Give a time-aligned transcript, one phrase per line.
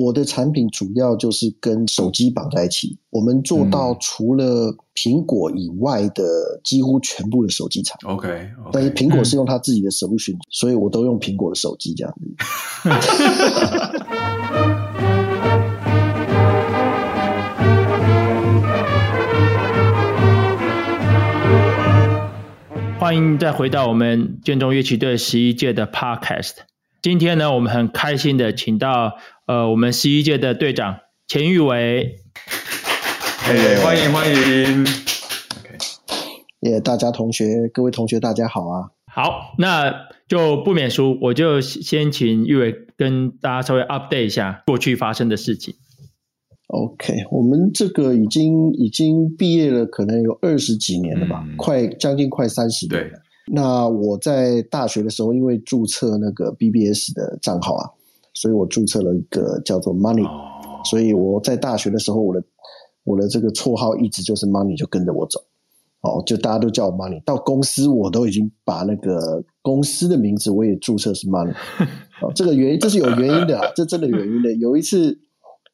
[0.00, 6.22] 我的产品主要就是跟手机绑在一起，我们做到除了苹果以外的
[6.62, 7.98] 几乎全部的手机厂。
[8.04, 12.20] OK，, okay 但是苹果是用他自己的 solution，、嗯、所以我都用苹果的手机这样子。
[23.00, 26.67] 欢迎再回到我们建中乐器队十一届的 Podcast。
[27.00, 32.16] 今天呢，我们很开心的请到呃，我们十一届的队长钱玉伟。
[33.84, 34.84] 欢迎欢迎。
[36.62, 38.90] 耶，大家同学，各位同学，大家好啊。
[39.06, 45.76] 好，那就不免俗，我就先请玉伟跟大家稍微 update 一下过去发生的事情。
[46.66, 53.20] OK，我们这个已经已经毕业了，可能有二十几年了吧，嗯、快将近快三十年了。
[53.48, 53.54] 对。
[53.54, 57.90] 那我在大学的时候，因为注册那个 BBS 的账号啊，
[58.34, 62.42] 所以我注册了一个叫做 Money，、哦、所以我在大学的时候，我的
[63.04, 65.40] 我的这个绰号一直就是 Money，就跟着我走。
[66.02, 67.22] 哦，就大家都叫我 Money。
[67.24, 71.54] 到公司我都已经把那个公司的名字我也注册是 Money。
[72.22, 74.52] 哦，这个原因这是有原因的啊，这真的有原因的。
[74.54, 75.18] 有一次。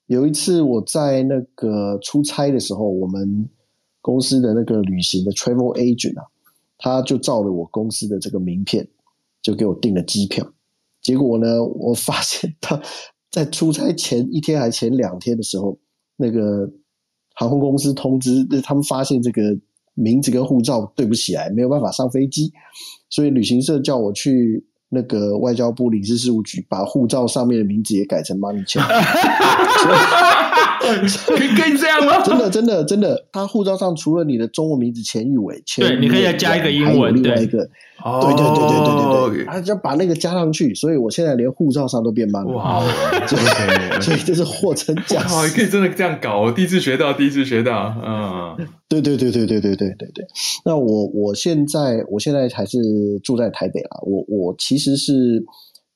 [0.06, 3.48] 有一次我在那个出差的时候，我们
[4.02, 6.26] 公司的那个旅行的 travel agent 啊，
[6.84, 8.86] 他就照了我公司的这个名片，
[9.40, 10.46] 就给我订了机票。
[11.00, 12.78] 结果呢，我发现他
[13.30, 15.78] 在出差前一天还前两天的时候，
[16.18, 16.70] 那个
[17.36, 19.40] 航空公司通知他们发现这个
[19.94, 22.52] 名字跟护照对不起来，没有办法上飞机，
[23.08, 24.66] 所以旅行社叫我去。
[24.90, 28.80] 那个外交部领事事务局把护照上面的名字也改成 Money Chen，
[31.26, 32.22] 可以可以这样吗？
[32.22, 37.68] 真的真的真的，他护照上除了你的中文名字钱玉伟，对，你可以再加一个英文，另外一个，对。
[38.04, 42.82] 对对对对对对，他就把那个加上去，所以我现在连护照上都变 Money，哇，
[44.00, 50.26] 所以这是货真价实，可以真的这样搞，我第一次学到，第一次学到，嗯，对对对对对对对对对，
[50.66, 52.78] 那我我现在我现在还是
[53.22, 54.54] 住在台北啦，我我。
[54.56, 55.44] 其实是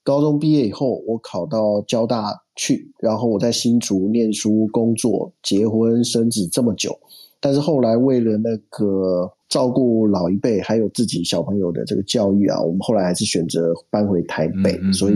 [0.09, 6.99] 高中毕业以后，我考到交大去，然后我在新竹念书、工作、结婚、生子这么久，
[7.39, 15.15] 但是后来为了那个照顾老一辈，还有自己小朋友的这个教育啊，我们后来还是选择搬回台北，嗯、所以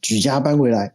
[0.00, 0.90] 举家搬回来。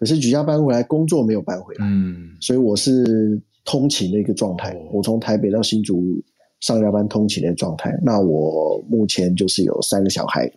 [0.00, 4.76] 可是举家搬回来，工作没有搬回来，嗯，所以我是通勤的一个状态。
[4.92, 6.20] 我从台北到新竹
[6.58, 7.96] 上下班通勤的状态。
[8.02, 10.50] 那我目前就是有三个小孩。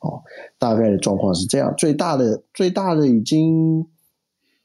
[0.00, 0.22] 哦，
[0.58, 1.74] 大概的状况是这样。
[1.76, 3.84] 最大的最大的已经，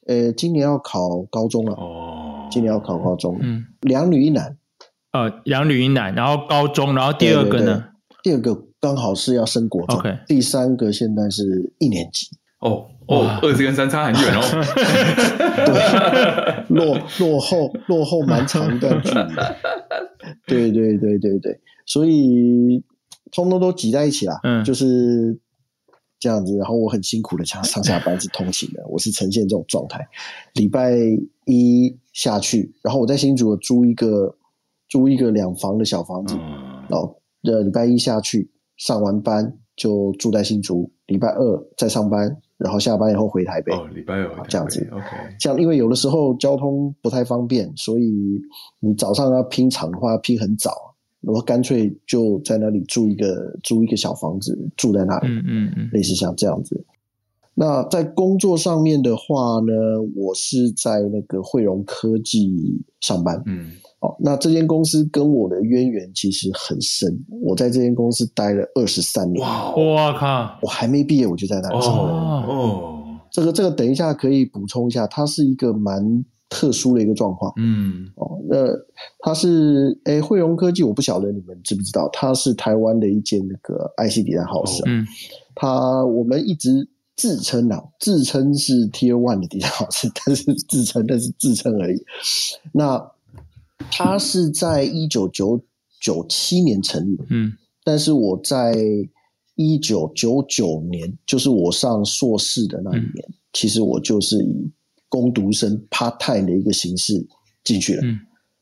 [0.06, 1.74] 呃，今年要考高中了。
[1.74, 3.40] 哦，今年要考高中。
[3.42, 4.56] 嗯，两女一男。
[5.12, 7.86] 呃，两女一男，然后高中，然后第二个呢？
[8.22, 9.98] 第二个刚好是要升国中。
[9.98, 10.20] OK。
[10.28, 12.28] 第三个现在是一年级。
[12.60, 14.42] 哦哦，二十跟三差很远哦。
[15.66, 19.36] 对，落落后落后蛮长一段距离。
[20.46, 22.84] 对对对对对，所以。
[23.34, 25.38] 通通都挤在一起啦，嗯，就是
[26.20, 26.56] 这样子。
[26.56, 30.08] 然后我很辛苦的想 上下班是通勤的，我是呈现这种状态。
[30.54, 30.94] 礼拜
[31.46, 34.34] 一下去，然后我在新竹租一个
[34.88, 36.36] 租一个两房的小房子，
[36.88, 43.74] 然后呃礼拜一下去上完班就住在新竹，礼拜二再上班，然后下班以后回台北。
[43.74, 45.08] 哦，礼拜二这样子，OK。
[45.40, 48.40] 这样因为有的时候交通不太方便，所以
[48.80, 50.93] 你早上要拼场的话拼很早。
[51.26, 56.86] 我干脆就在那里住一个租一个小房子住在那里，嗯嗯嗯，类似像这样子。
[57.56, 59.74] 那在工作上面的话呢，
[60.16, 76.26] 我是在那个汇融科技上班，嗯，哦，那这间公司跟我的渊源其实很深，我在这间公司待了二十三年，哇，我靠，我还没毕业我就在那里，哦哦，这个这个等一下可以补充一下，它是一个蛮。
[76.50, 78.68] 特殊的一个状况，嗯，哦，那
[79.20, 85.06] 它是，诶，汇融科技，我不晓得你们知不知道，它是台湾的一间那个 IC Design House，嗯，
[85.56, 92.04] 它我们一直自称啊，自称是 Tier One 的 Design House，但是自称，但是自称而已。
[92.72, 93.12] 那
[93.92, 95.60] 它是在一九九
[96.00, 97.54] 九七年成立，嗯，
[97.84, 98.76] 但是我在
[99.56, 104.72] 一九九九年，就是我上硕士的那一年，嗯，其实我就是以
[105.14, 107.14] 工读生 part time 的一个形式
[107.64, 108.20] 进去了，嗯，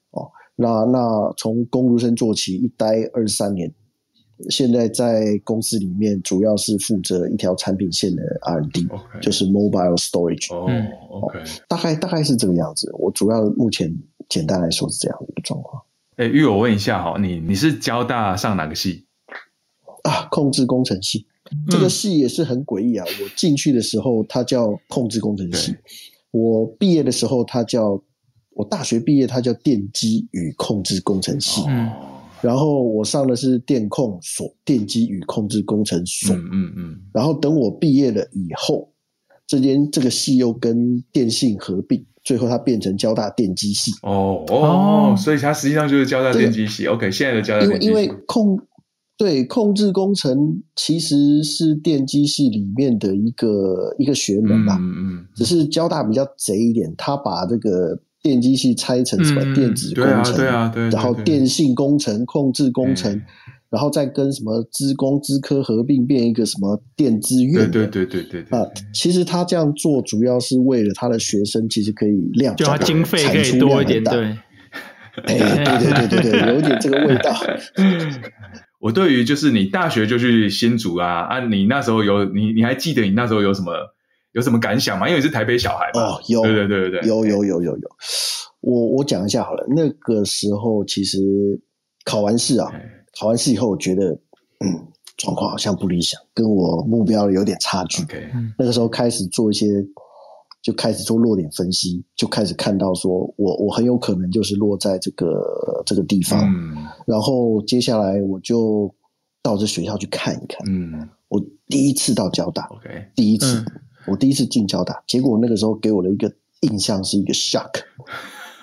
[0.09, 3.73] 哦，那那从工读生做起，一待二三年，
[4.49, 9.21] 现在在公司里面主要是负责一条产品线的 R&D，okay.
[9.21, 10.67] 就是 mobile storage，哦
[11.21, 11.39] ，OK，
[11.69, 12.91] 大概大概是这个样子。
[12.99, 13.89] 我主要目前
[14.27, 15.81] 简单来说是这样的一个状况。
[16.17, 19.05] 哎，玉，我问一下哈，你你是交大上哪个系？
[20.03, 21.25] 啊，控制工程系，
[21.69, 23.05] 这个系也是很诡异啊。
[23.23, 25.73] 我进去的时候，它叫控制工程系。
[26.31, 28.01] 我毕业的时候，它叫
[28.51, 31.61] 我大学毕业，它叫电机与控制工程系。
[31.67, 31.89] 嗯，
[32.41, 36.35] 然后我上的是电控所，电机与控制工程所。
[36.35, 37.01] 嗯嗯，嗯。
[37.13, 38.91] 然后等我毕业了以后，
[39.45, 43.91] 这间这个系又跟电信合并，最后它变成交大电机系。
[44.03, 46.87] 哦哦，所以它实际上就是交大电机系。
[46.87, 47.89] OK，现在的交大电机系。
[47.89, 48.59] 因为因为控。
[49.21, 54.79] 对，控制工程其实是电机系里面的一个一个学门吧。
[54.81, 55.25] 嗯嗯。
[55.35, 63.21] 只是交大比较贼一点，他把这个电机系拆成什么电子工程，对啊，对啊，然后电信工程、控制工程，
[63.69, 67.69] 然后再跟什么资工、资科合并，变一个什么电资院。
[67.69, 68.59] 对对对对对。
[68.59, 74.35] 啊，其实他这样做主要是为了他的学生，其实可以量就他经费可以多一点，对。
[75.25, 75.37] 哎，
[75.77, 77.33] 对对对对对，有点这个味道。
[78.79, 81.39] 我对于就是你大学就去新竹啊啊！
[81.45, 83.73] 你那时候有你你还记得你那时候有什么
[84.31, 85.07] 有什么感想吗？
[85.07, 86.01] 因为你是台北小孩嘛。
[86.01, 87.89] 哦，有，对对对对对，有有有有有。
[88.61, 91.19] 我我讲一下好了，那个时候其实
[92.05, 92.71] 考完试啊，
[93.19, 94.11] 考完试以后，我觉得
[94.63, 94.87] 嗯，
[95.17, 98.01] 状况好像不理想，跟我目标有点差距。
[98.03, 99.67] OK，那个时候开始做一些。
[100.61, 108.93] 就开始做落点分析，就开始看到说我我很有可能就是落在这个这个地方，嗯，然后接下来我就
[109.41, 116.31] 到这学校去看一看，嗯，我第一次到交大，OK，第一次，嗯，我第一次进交大，结果那个时候给我的一个
[116.61, 117.71] 印象是一个 shock，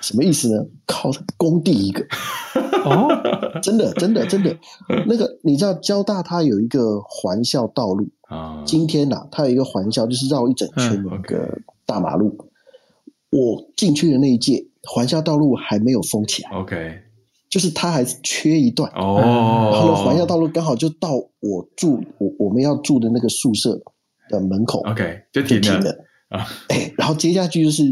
[0.00, 0.65] 什么意思呢？
[0.87, 2.06] 靠，工地一个，
[2.84, 4.56] 哦，真的真的真的，
[5.06, 11.58] 那个你知道交大它有一个环校道路啊，今天呐，它有一个环校就是绕一整圈的那个。
[11.88, 12.36] 大马路，
[13.30, 16.98] 我进去的那一届环校道路还没有封起来，OK，
[17.48, 19.70] 就是它还缺一段哦。
[19.72, 23.80] 然后环校道路刚好就到我住我我们要住的那个宿舍
[24.28, 26.46] 的门口，OK，就停了，就停了啊。
[26.69, 27.84] 哎，然后接下去就是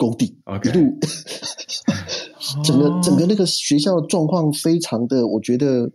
[0.00, 0.98] 工地，OK，一路
[2.64, 5.92] 整个整个那个学校的状况非常的，我觉得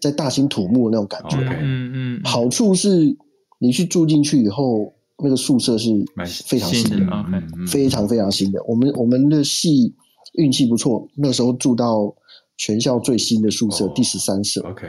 [0.00, 1.36] 在大兴土木的那种感觉。
[1.60, 3.14] 嗯嗯，好处是
[3.58, 4.92] 你去住进去以后。
[5.22, 5.90] 那个宿舍是
[6.44, 8.60] 非常新的，新的非常非常新的。
[8.64, 9.94] 我们我们的系
[10.32, 12.12] 运气不错，那时候住到
[12.56, 14.60] 全校最新的宿舍，哦、第十三舍。
[14.62, 14.88] OK，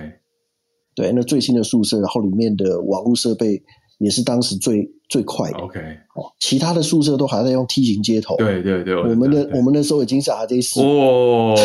[0.96, 3.62] 对，那最新的宿舍，然后里面的网络设备
[4.00, 5.58] 也是当时最最快的。
[5.60, 5.80] OK，
[6.16, 8.36] 哦，其他的宿舍都还在用梯形接头。
[8.38, 10.82] 对对对，我们的我们那时候已经是 RJ 四。
[10.82, 11.56] 哦，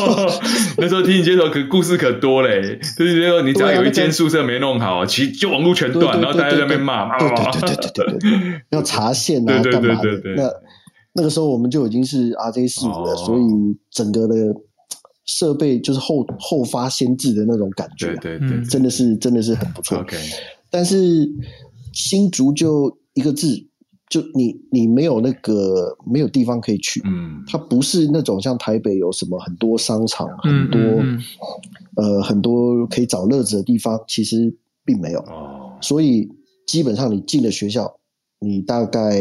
[0.76, 2.78] 那时候梯形接头可故事可多嘞。
[2.98, 7.18] 就是说，你只要有一间宿舍没弄好，其实就网络全断，然后大家在那边骂。
[7.18, 10.10] 对对对对对对对，要查线啊，干嘛的？
[10.36, 10.50] 那
[11.14, 13.42] 那个时候我们就已经是 RJ 四了，所以
[13.90, 14.34] 整个的
[15.24, 18.14] 设备就是后后发先至的那种感觉。
[18.16, 19.98] 对对对，真的是真的是很不错。
[19.98, 20.16] OK，
[20.70, 21.26] 但是。
[21.96, 23.56] 新竹就一个字，
[24.10, 30.78] 就你你没有那个没有地方可以去，嗯，它不是那种像台北有什么很多商场，很多
[31.96, 34.54] 呃很多可以找乐子的地方，其实
[34.84, 36.28] 并没有，哦，所以
[36.66, 37.98] 基本上你进了学校，
[38.40, 39.18] 你大概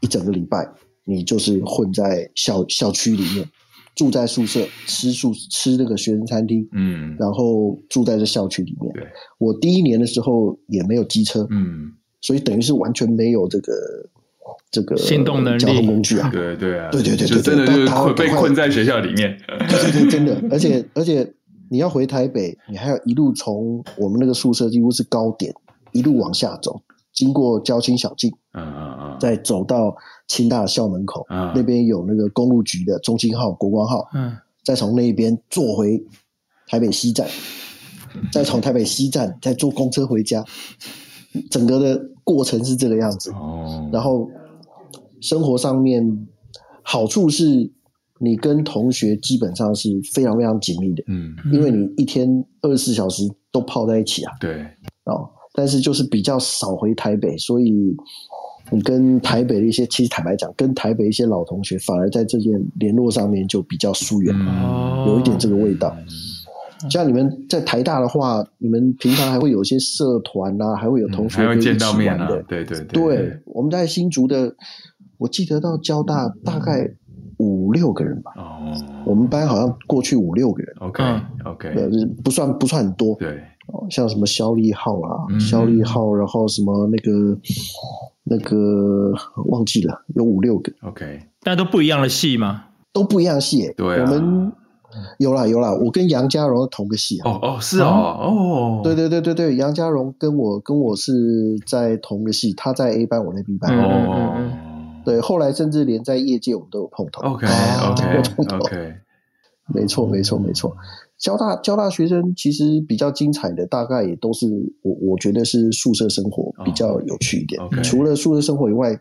[0.00, 0.72] 一整个礼拜，
[1.04, 3.50] 你就是混在校校区里面。
[3.98, 8.92] 住在宿舍，吃宿吃那个学生餐厅，嗯，然后住在这校区里面。
[8.92, 9.04] 对，
[9.38, 11.90] 我第一年的时候也没有机车，嗯，
[12.20, 13.72] 所以等于是完全没有这个
[14.70, 16.30] 这个行动能力交通工具啊。
[16.32, 19.36] 对对啊，对对对对，真的就是被困在学校里面。
[19.68, 21.28] 对对对，真的，而且而且
[21.68, 25.52] 你要回台北，你还要一路从我们那个宿舍几乎是高点，
[25.90, 26.80] 一路往下走，
[27.12, 29.96] 经过交青小径，嗯嗯嗯，再走到。
[30.28, 36.00] 清大的校门口，嗯、那边有那个公路局的中心号、国光号，嗯，再从那边坐回
[36.66, 37.26] 台北西站，
[38.14, 40.44] 嗯、再从台北西站再坐公车回家，
[41.50, 43.30] 整个的过程是这个样子。
[43.32, 44.28] 哦，然后
[45.22, 46.28] 生活上面
[46.82, 47.72] 好处是，
[48.20, 54.62] 你跟同学基本上是非常非常紧密的，嗯，因为你一天二十四小时都泡在一起啊，对，
[55.04, 57.96] 哦，但是就是比较少回台北，所以。
[58.70, 65.96] 你跟台北的一些，其实坦白讲，跟台北一些老同学，反而在这件联络上面就比较疏远，嗯、有一点这个味道。
[66.82, 71.78] 嗯、像你们在台大的话，你们平常还会有一些社团啊，还会有同学可以一起玩的。
[71.78, 73.40] 见到面啊、对对对，对。
[73.46, 74.54] 我们在新竹的，
[75.16, 76.90] 我记得到交大大概
[77.38, 78.32] 五六个人吧。
[78.36, 78.74] 哦。
[79.06, 80.76] 我们班好像过去五六个人。
[80.80, 81.02] OK
[81.44, 81.74] OK，
[82.22, 83.14] 不算不算很多。
[83.14, 83.40] 对。
[83.90, 87.38] 像什么肖立浩啊，肖立浩，然后什么那个。
[88.30, 89.10] 那个
[89.46, 90.70] 忘记了，有五六个。
[90.82, 92.66] OK，但都不一样的戏吗？
[92.92, 93.72] 都不一样的系、欸。
[93.72, 94.52] 对、啊，我们
[95.16, 97.30] 有啦有啦，我跟杨家荣同个戏啊。
[97.30, 103.74] 哦哦，是啊，哦，对对对对对，杨家荣跟我跟我是在同个戏，他在 A 班，我在 B 班。
[103.78, 104.36] 哦，
[105.06, 107.22] 对，后来甚至连在业界我们都有碰头。
[107.32, 108.94] OK OK OK，
[109.68, 110.76] 没错没错没错。
[111.18, 114.46] 交大交大学生其实比较精彩的，大概也都是
[114.82, 117.60] 我我觉得是宿舍生活比较有趣一点。
[117.60, 117.82] Oh.
[117.82, 118.98] 除了宿舍生活以外，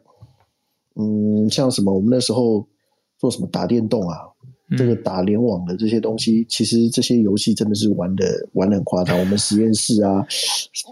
[0.95, 2.67] 嗯，像什么我们那时候
[3.19, 4.17] 做什么打电动啊，
[4.71, 9.19] 嗯、这个打联网的这些东西，其实这些游戏真的是玩的玩的很夸张。
[9.19, 10.25] 我们实验室啊，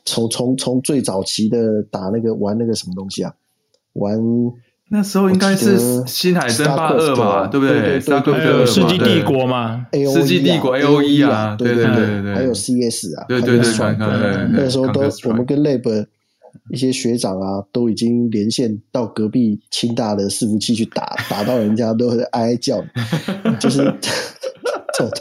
[0.05, 3.33] 从从从最早期的打那个玩那个什么东西啊，
[3.93, 4.19] 玩。
[4.89, 7.99] 那时候应该是《星海争霸二》吧，对不对？
[7.99, 16.05] 对对对，世纪帝国嘛，世纪帝国 A O E 啊，对对对对，还有 C S 啊，对对对，那时候都我们跟 Lab
[16.69, 22.83] 一些学长啊，都已经连线到隔壁清大的伺服器去打，打到人家都会哀哀叫，
[23.59, 23.83] 就是
[24.93, 25.11] 这种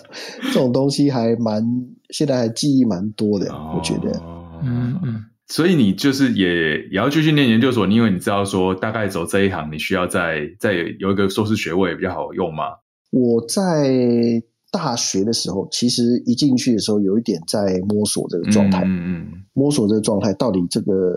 [0.42, 1.64] 这种东西还蛮，
[2.11, 4.21] 现在还记忆蛮多的，我觉得，
[4.62, 5.25] 嗯嗯。
[5.47, 12.65] 所以你就是也也要继续念研究所，因为你知道说大概走这一行，你需要再再有一个硕士学位比较好用吗？
[13.11, 21.13] 我在大学的时候，其实一进去的时候有一点在摸索这个状态，嗯嗯，摸索这个状态到底这个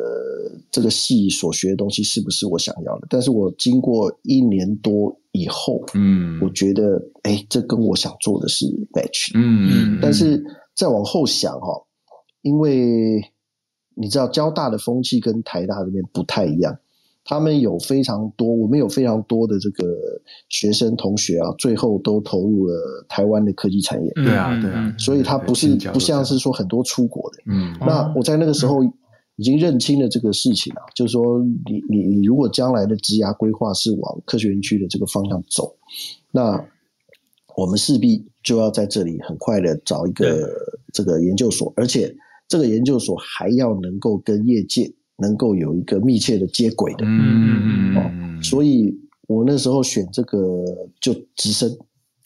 [0.70, 3.08] 这个系所学的东西是不是我想要的？
[3.10, 10.44] 但是我经过一年多以后，嗯，我觉得哎，这跟我想做的是 match，嗯嗯，但是
[10.76, 11.68] 再往后想哈，
[12.42, 13.22] 因为。
[14.00, 16.77] 你知道交大的风气跟台大这边不太一样，
[17.25, 19.84] 他们有非常多，我们有非常多的这个
[20.50, 24.12] 学生同学啊，最后都投入了台湾的科技产业。
[24.13, 27.38] 对啊，对啊，所以他不是不像是说很多出国的。
[27.48, 28.84] 嗯，那我在那个时候
[29.36, 35.75] 已经认清了这个事情啊，就是说你你你如果将来的职涯规划是往科学园区的这个方向走，
[36.32, 36.63] 那
[37.56, 40.48] 我们势必就要在这里很快的找一个
[40.94, 42.16] 这个研究所，而且。
[42.48, 48.96] 这个研究所还要能够跟业界能够有一个密切的接轨的，嗯嗯嗯，所以
[49.27, 50.63] 我那时候选这个
[51.01, 51.70] 就直升，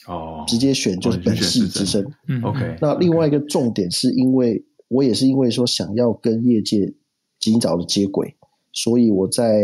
[0.07, 2.77] 哦，直接选就是本系直升，嗯，OK。
[2.81, 6.93] 那另外一个重点是因为我也是因为说想要跟业界
[7.39, 8.35] 尽早的接轨，
[8.73, 9.63] 所以我在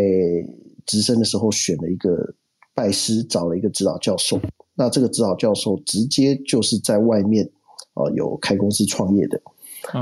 [0.86, 2.34] 直升的时候选了一个
[2.74, 4.40] 拜师，找了一个指导教授。
[4.74, 7.48] 那这个指导教授直接就是在外面
[7.94, 9.42] 啊有开公司创业的。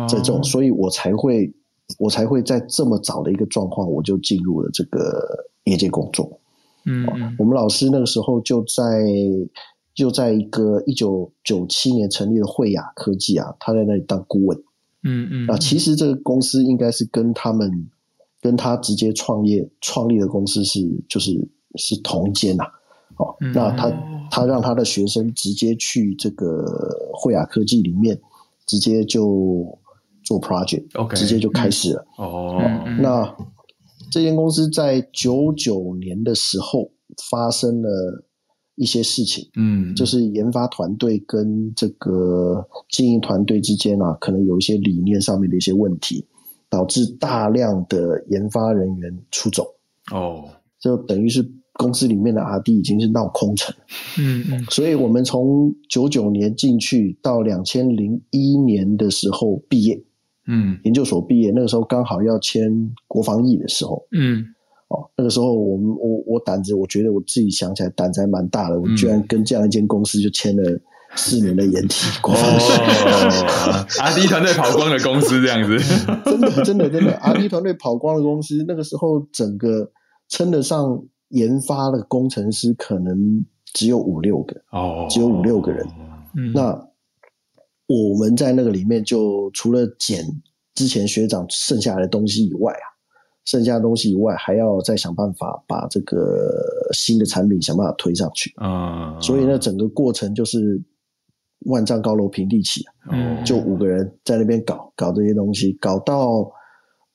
[0.08, 1.54] 这种，所以我才会，
[2.00, 6.39] 我才会在这么早的一个状况，我就进入了这个业界工作。
[6.86, 9.04] 嗯，嗯，我们老师那个时候就在
[9.94, 14.58] 就在一个一九九七年成立的惠雅科技啊，他在那里当顾问。
[15.04, 17.89] 嗯嗯，啊，其实这个公司应该是跟他们
[18.42, 21.32] 跟他直接创业创立的公司是就是
[21.75, 22.63] 是同间呐。
[23.18, 23.92] 哦，那他
[24.30, 26.65] 他让他的学生直接去这个
[27.13, 28.20] 惠雅科技里面。
[28.65, 29.77] 直接就
[30.24, 32.05] 做 project，OK，直接就开始了。
[32.17, 32.60] 哦，
[33.00, 33.36] 那
[34.12, 36.91] 这间公司在九九年的时候
[37.29, 38.24] 发生了
[38.75, 46.25] 一些事情，嗯，就是研发团队跟这个经营团队之间啊，可能有一些理念上面的一些问题，
[46.69, 49.63] 导致大量的研发人员出走。
[50.12, 51.50] 哦，就等于是。
[51.77, 53.75] 公司里面的 R&D 已经是闹空城，
[54.17, 60.01] 嗯嗯，所以我们从九九年进去到两千零一年的时候毕业，
[60.48, 62.72] 嗯，研究所毕业那个时候刚好要签
[63.10, 64.46] 国防役的时候，嗯，
[64.88, 70.63] 哦，那个时候我们我我胆子，我觉得我自己想起来胆子还蛮大的，我居然跟这样一间公司就签了
[71.17, 72.63] 四年的掩体国防役
[74.00, 75.77] ，R&D 团队跑光的公司这样子，
[76.24, 79.91] 真的真的真的 R&D 团队跑光的公司，那个时候整个
[80.29, 81.03] 称得上。
[81.36, 85.86] 研发的工程师可能只有五六个哦，只有五六个人。
[86.34, 86.72] 嗯，那
[87.88, 90.24] 我们在那个里面，就除了捡
[90.74, 92.88] 之前学长剩下来的东西以外啊，
[93.44, 99.20] 剩下的东西以外，还要再想办法把这个新的产品想办法推上去啊。
[99.20, 100.82] 所以呢，整个过程就是
[101.65, 106.50] 万丈高楼平地起啊，就五个人在那边搞搞这些东西，搞到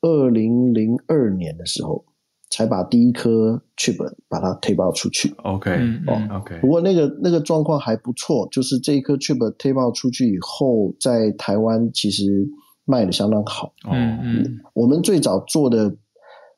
[0.03, 2.05] 二零零二年的时候。
[2.51, 3.97] 才把第一颗 chip
[4.29, 5.33] 把它推爆出去。
[5.45, 5.71] OK，
[6.09, 6.59] 哦，OK。
[6.61, 12.45] 不过那个那个状况还不错，就是这一颗 chip 推爆出去以后，在台湾其实
[12.85, 13.73] 卖的相当好。
[13.91, 14.61] 嗯嗯。
[14.75, 15.89] 我们最早做的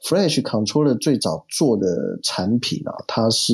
[0.08, 1.86] Flash Controller 最早做的
[2.22, 3.52] 产品啊，它是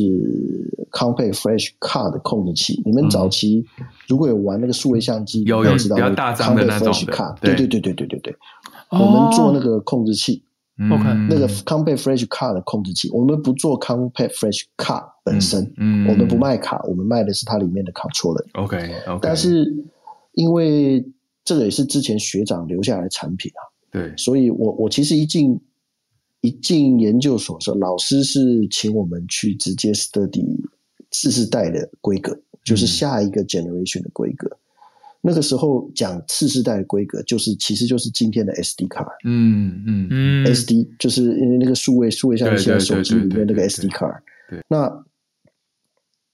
[0.93, 2.81] Compact Flash Card 的控制器。
[2.85, 3.67] 你们早期
[4.07, 7.35] 如果有玩那个数位相机，有有知道比较大张的那种的。
[7.41, 8.37] 对对对对对对对。
[8.91, 10.45] 我们做那个控制器。
[10.79, 18.45] OK，那个 Compact Flash Card 的控制器，我们不做 Compact Flash Card 本身，嗯，我们不卖卡，我们卖的是它里面的 controller。
[18.53, 19.19] OK，OK。
[19.21, 19.75] 但是
[20.35, 21.05] 因为
[21.45, 25.61] 这个也是之前学长留下来的产品啊，对，所以我我其实一进
[26.43, 30.47] 一进研究所的时候，老师是请我们去直接 study
[31.11, 34.47] 次世代的规格，就是下一个 generation 的规格。
[34.47, 34.59] 嗯、
[35.21, 39.05] 那个时候讲次世代的规格，就是其实就是今天的 SD 卡。
[39.25, 44.23] 嗯嗯嗯，SD 就是因为那个数位数位像现在手机里面那个 SD 卡。
[44.49, 45.05] 对，那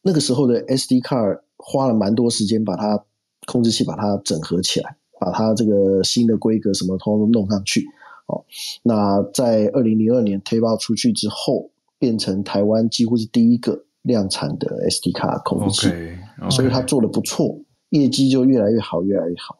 [0.02, 1.16] 那个时候的 SD 卡
[1.56, 3.02] 花了蛮多时间把它
[3.46, 7.84] 控制器把它整合起来，把它这个新的规格什么通通弄上去。
[8.26, 8.44] 哦，
[8.82, 16.50] 那在二零零二年推爆出去之后，变成台湾几乎是第一个量产的 SD 卡控制器，okay, okay.
[16.50, 17.58] 所以它做的不错，
[17.94, 19.58] 业绩就越来越好，越来越好。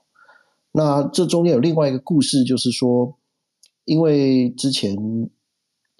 [0.73, 3.17] 那这中间有另外一个故事，就是说，
[3.85, 4.97] 因为之前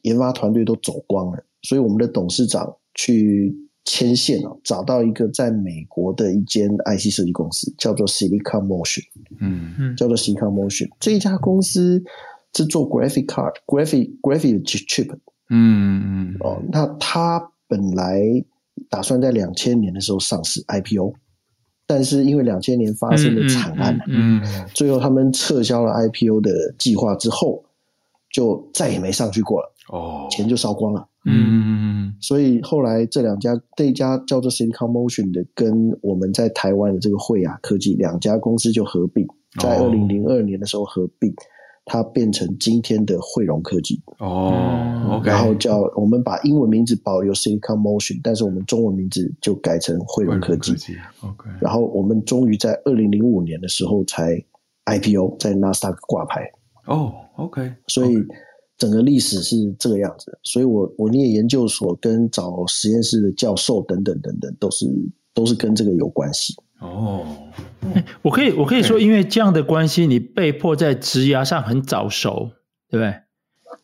[0.03, 9.03] 研发团队都走光了，所以我们的董事长去牵线哦，找到一个在美国的一间 IC 设计公司，叫做 Silicon Motion，
[9.41, 12.03] 嗯嗯，叫做 Silicon Motion 这一家公司。
[12.57, 15.13] 是做 graphic card、graphic graphic chip，
[15.51, 18.23] 嗯嗯哦，那他本来
[18.89, 21.15] 打算在两千年的时候上市 IPO，
[21.87, 27.65] 但是因为两千年发生的惨案，嗯，嗯，嗯，最后他们撤销了 IPO 的计划之后，
[28.33, 39.27] 就再也没上去过了，哦，钱就烧光了，嗯所以后来这两家，这一家叫做 Silicon Motion 的，跟我们在台湾的这个惠亚科技两家公司就合并，
[39.61, 41.31] 在二零零二年的时候合并。
[41.31, 41.35] 哦
[41.87, 50.73] 它变成今天的汇融科技哦，okay、然后叫我们把英文名字保留 Silicon Motion，但是我们中文名字就改成汇融科技。
[50.73, 54.43] 科技 OK，然后我们终于在二零零五年的时候才
[54.87, 56.51] IPO 在纳斯达克挂牌。
[56.87, 58.17] 哦，OK，所以
[58.79, 60.39] 整个历史是这个样子。
[60.43, 64.87] 所以我我念研究所跟找实验室的教授等等等等，都是
[65.35, 66.55] 都是跟这个有关系。
[66.85, 67.27] 哦，
[68.21, 72.53] 我可以我可以说，因为这样的关系，你被迫在职涯上很早熟，
[72.91, 73.15] 对不对？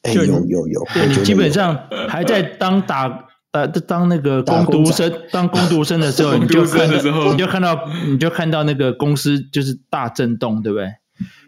[0.02, 6.88] 欸、有有有，对，你基本上还在当打呃当那个工读生，当 工读生的时候，你就看
[7.32, 10.92] 你就看到你就看到那个公司就是大震动，对不对？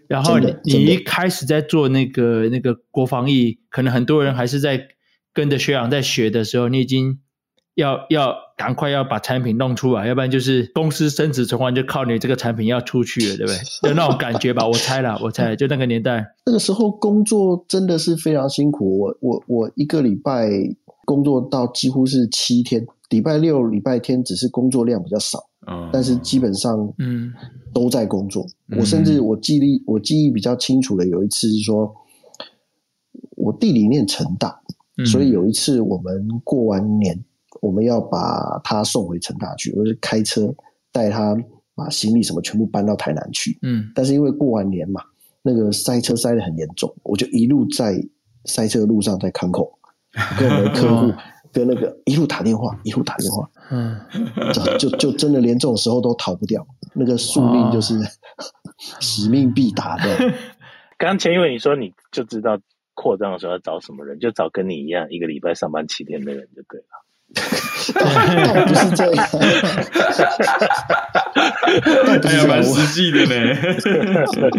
[0.09, 4.89] 然后你你一开始在做那个那个国防役，可能很多人还是在
[5.35, 7.19] 跟着学长在学的时候，你已经。
[7.75, 13.89] 要要赶快要把产品弄出来，要不然就是公司生死存亡就靠你这个产品要出去了，对不对？
[13.89, 14.67] 有那种感觉吧？
[14.67, 18.99] 我猜了，我猜就那个年代，那个时候工作真的是非常辛苦。
[18.99, 20.51] 我我我一个礼拜
[21.07, 27.33] 工作到几乎是七天，礼拜六、礼拜天只是工作量比较少，嗯，但是基本上嗯
[27.73, 28.47] 都在工作。
[28.69, 31.91] 嗯、我甚至我记忆我记忆比较清楚的有一次是说，
[33.31, 34.61] 我地理念成大，
[34.99, 37.25] 嗯、所以有一次我们过完年。
[37.63, 40.53] 我们要把他送回成大去，我是开车
[40.91, 41.37] 带他
[41.77, 43.57] 把行李什么全部搬到台南去。
[43.63, 45.01] 嗯，但是因为过完年嘛，
[45.43, 47.95] 那个塞车塞得很严重，我就一路在
[48.47, 49.79] 塞车的路上在看口，
[50.37, 51.13] 跟我们的客户
[51.55, 53.49] 跟那个一路打电话，一路打电话。
[53.71, 53.97] 嗯，
[54.79, 57.95] 就就真的连这种时候都逃不掉，那个宿命就是
[58.99, 60.19] 使命必达的。
[60.99, 62.59] 刚 刚前一位你说你就知道
[62.95, 67.02] 扩张的时候要找什么人，就找跟你一样一个礼拜上班七天的人就对了。
[67.95, 69.27] 倒不是这样，
[72.23, 73.35] 还有蛮实际的呢。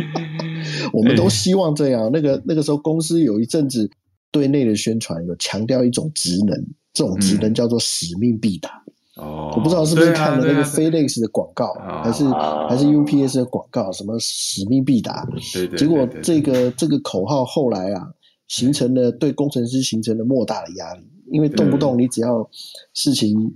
[0.91, 2.09] 我们都希望这样。
[2.11, 3.89] 那个那个时候，公司有一阵子
[4.31, 6.55] 对内的宣传有强调一种职能，
[6.93, 8.69] 这种职能叫做使命必达。
[9.15, 15.27] 哦、嗯，我不知道是不是看了那个 FedEx 的广告，啊、还是、啊、还是 UPS 的广告，什么使命必达。
[15.77, 18.07] 结果这个这个口号后来啊，
[18.47, 21.07] 形成了对工程师形成了莫大的压力。
[21.33, 22.47] 因为动不动你只要
[22.93, 23.55] 事情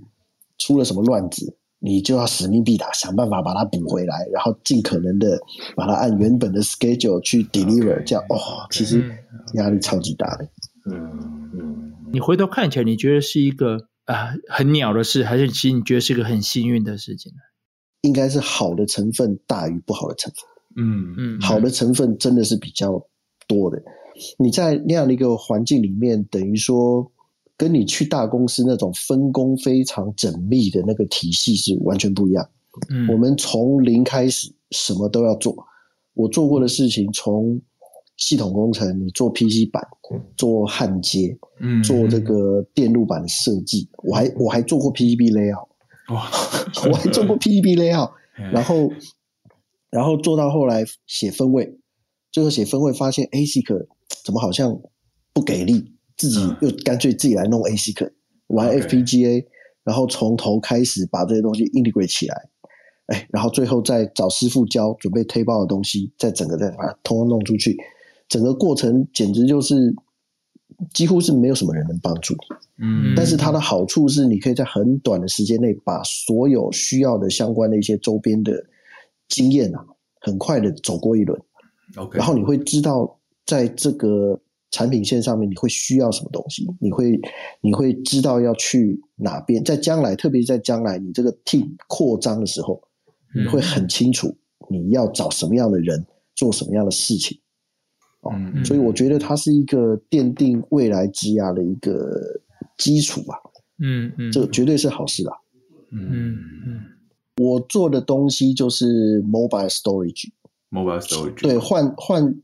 [0.58, 5.38] 出了什么乱子，你就要使命必达，想办法把它补回来，然后尽可能的
[5.76, 9.08] 把它按原本的 schedule 去 deliver，这样哦，其实
[9.54, 10.44] 压力超级大的。
[10.90, 17.38] 嗯嗯，你回头看起来，你觉得是一个啊很鸟的事，还是其实你觉得是一个很幸运的事情呢？
[18.02, 20.84] 应该是好的成分大于不好的成分。
[20.84, 23.06] 嗯嗯，好的成分真的是比较
[23.46, 23.80] 多的。
[24.36, 27.12] 你在那样的一个环境里面，等于说。
[27.58, 32.48] 跟你去大公司那种分工非常缜密的那个体系是完全不一样。
[32.88, 35.56] 嗯，我们从零开始，什么都要做。
[36.14, 37.60] 我做过的事情，从
[38.16, 39.84] 系统工程，你做 PC 板，
[40.36, 45.66] 做焊接，嗯，做这个电路板的设计，我还我还做过 PCB layout，
[46.14, 46.30] 哇，
[46.88, 48.12] 我还做过 PCB layout，
[48.52, 48.92] 然后
[49.90, 51.78] 然后做到后来写分位，
[52.30, 53.86] 最后写分位发现 ASIC
[54.24, 54.80] 怎么好像
[55.32, 55.92] 不给力。
[56.18, 58.10] 自己又干脆自己来弄 ASIC，
[58.48, 59.46] 玩 FPGA，
[59.84, 62.48] 然后从头开始把这些东西 integrate 起来，
[63.06, 67.76] 哎，然后最后再找师傅教，准备推包的东西，再整个再把它通通弄出去，
[68.28, 69.94] 整个过程简直就是
[70.92, 72.34] 几乎是没有什么人能帮助。
[72.80, 78.52] 嗯，但是它的好处是，你可以在很短的时间内把所有需要的相关的一些周边的
[79.28, 79.84] 经验啊，
[80.20, 81.40] 很快的走过一轮。
[81.96, 87.18] OK，然后你会知道，在这个产品线上面，你会需要什么东西，你会
[87.60, 89.62] 你会知道要去哪边。
[89.64, 92.82] 在将来，特别是在将来，你这个 team 扩张的时候，
[93.34, 94.36] 你会很清楚
[94.68, 97.38] 你要找什么样的人做什么样的事情。
[98.20, 98.32] 哦，
[98.64, 102.42] 所以我觉得它是一个奠定未来职涯的一个。
[102.76, 103.34] 基础吧，
[103.80, 105.34] 嗯嗯，这绝对是好事啊，
[105.90, 106.80] 嗯嗯，
[107.42, 109.68] 我做的东西就是 mobile
[110.70, 112.34] storage，mobile storage，对，换换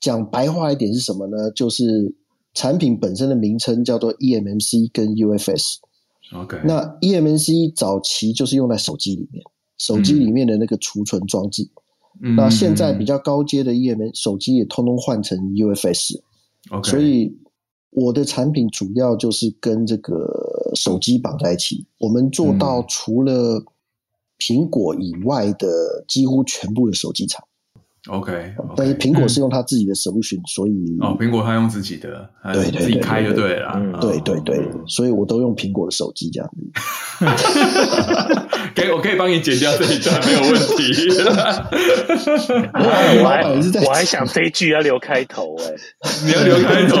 [0.00, 1.50] 讲白话一点是什么呢？
[1.52, 2.14] 就是
[2.54, 9.42] 产品本身的名称叫做 eMMC 跟 UFS，OK，那 eMMC 早期就是用在手机里面，
[9.78, 11.68] 手机里面的那个储存装置，
[12.22, 17.38] 嗯，那现在比较高阶的 eMMC 手机也通通换成 UFS，OK，所以。
[17.90, 23.64] 我的产品主要就是跟这个手机绑在一起，我们做到除了
[24.38, 27.42] 苹果以外的几乎全部的手机厂。
[28.08, 36.56] OK，, okay 但是苹果是用他自己的 solution，、嗯、所以哦，苹果他用自己的，对，对，自己开就对了，对对对，所以我都用苹果的手机这样子。
[38.74, 41.08] 可以，我可以帮你剪掉这一段，没有问题。
[42.74, 43.44] 我还
[43.84, 45.74] 我还想这一句要留开头哎，
[46.24, 46.96] 你要留开头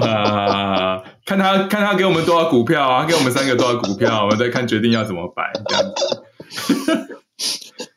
[0.00, 1.02] 啊？
[1.26, 3.04] 看他看他给我们多少股票啊？
[3.06, 4.24] 给我们三个多少股票？
[4.24, 7.13] 我们再看决定要怎么摆这样子。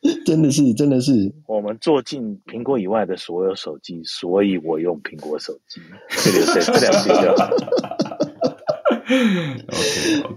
[0.25, 5.81] 真的是，真的是，我们做尽苹果以外的所有手机，所以我用苹果手机。
[6.09, 7.49] 这里这这两句就好。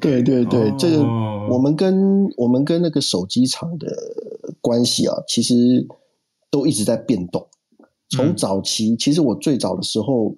[0.01, 1.03] 对对对，这个
[1.49, 3.87] 我们跟我们跟那个手机厂的
[4.61, 5.87] 关系啊，其实
[6.51, 7.47] 都一直在变动。
[8.09, 10.35] 从早期，其实我最早的时候，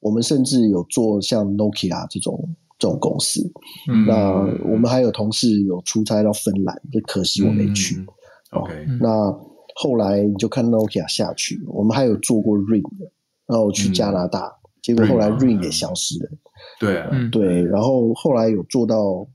[0.00, 3.40] 我们甚至有做像 Nokia 这种这种公司。
[4.06, 4.32] 那
[4.68, 8.04] 我们还有同事有出差到芬兰，就可惜我没去。
[8.52, 9.08] OK，那
[9.74, 13.10] 后来你就看 Nokia 下去，我们还有做过 Ring 的，
[13.46, 16.30] 然后去加拿大，结果后来 Ring 也消失了。
[16.78, 19.26] 对啊，对，然后后来有做到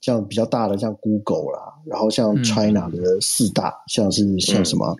[0.00, 4.96] 像比较大的，像 Google 啦，然后像 China 的四大，像是像什么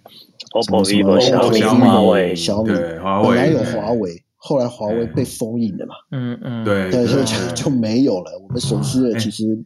[0.53, 4.23] OPPO、vivo、小米、华为、小米，本来有华为。
[4.47, 5.95] 后来华为被封印了嘛？
[6.11, 8.31] 嗯嗯，对，对，所以就就没有了。
[8.43, 9.59] 我们损失了其实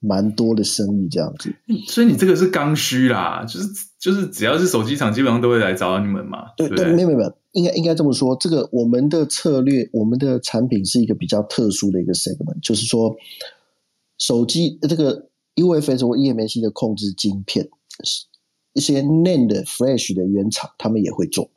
[0.00, 1.54] 蛮多的生意这样子。
[1.86, 3.68] 所以你这个是刚需啦，就是
[4.00, 6.46] 就是只要是手机厂，基本上都会来找你们嘛。
[6.56, 8.34] 对对，没有没有，应该应该这么说。
[8.40, 13.14] 这个我们的策略，我们的产品是一个比较特殊的一个 segment，就是说
[14.16, 17.68] 手机这个 UFS 或 eMMC 的控制晶片，
[18.72, 21.50] 一些 NAND Flash 的原厂，他们也会做，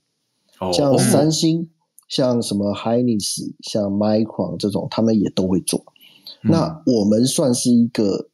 [0.73, 1.69] 像三星。
[2.07, 5.83] 像什么 Hynix 像 Micron 这种，他们也都会做。
[6.43, 8.29] 嗯、那我们算是一个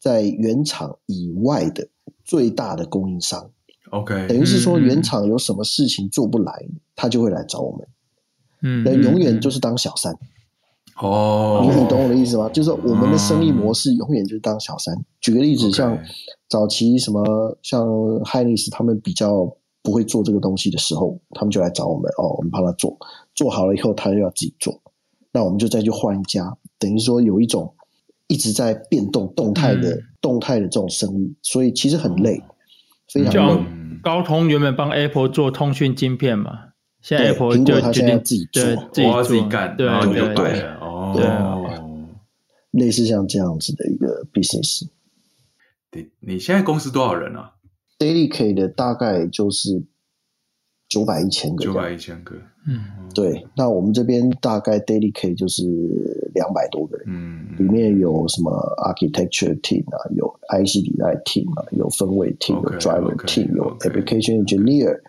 [0.00, 1.88] 在原厂以外的
[2.24, 3.50] 最大的供应商。
[3.90, 7.86] OK，等于是说原厂有什么事情做不来，嗯、他就会来找我们。
[8.62, 10.16] 嗯，那永远就是当小三。
[10.96, 12.48] 哦，你很懂我的意思吗？
[12.48, 14.94] 就是我们的生意模式永远就是当小三。
[14.94, 15.98] 嗯、举个例子，像
[16.48, 17.86] 早期什么像
[18.24, 19.54] Hynix 他们比较。
[19.82, 22.96] 不会做这个东西的时候，他们就来找我们哦，我们帮他做，
[23.34, 24.80] 做好了以后，他又要自己做，
[25.32, 27.74] 那我们就再去换一家，等于说有一种
[28.28, 32.42] 一直在变动、动态的、嗯、动态的这种生意，所以其实很累，
[33.08, 33.64] 非常累。
[34.02, 36.50] 高通原本帮 Apple 做通讯晶片嘛，
[37.00, 40.62] 现在 Apple 就决定自己做，自己做，自己干，对对对，对。
[40.80, 44.88] 哦，对，类似像这样子的一个 business。
[45.90, 47.52] 对，你现在公司多少人啊
[47.98, 49.84] ？Dedicated 的大概就是
[50.88, 52.34] 九百一千个，九百一千个，
[52.66, 53.46] 嗯，对。
[53.56, 55.62] 那我们这边大概 Dedicated 就是
[56.34, 65.00] 两百多个人，嗯，里面有什么 Architecture Team 啊，有 IC Design Team 啊，有分位 Team，有 Driver Team，有 Application Engineer，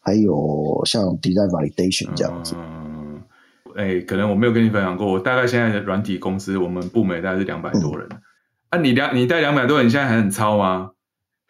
[0.00, 2.54] 还有像 Design Validation 这样子。
[2.56, 3.20] 嗯，
[3.76, 8.08] 哎，可能我没有跟你分享过，我大概现在的软体公司，我们部门大概是两百多人。
[8.70, 10.92] 啊，你两你带两百多人，你现在还很超吗？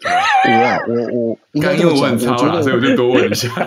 [0.04, 3.48] 我啊，我我应该因为我很超啦，所以我就多问一下。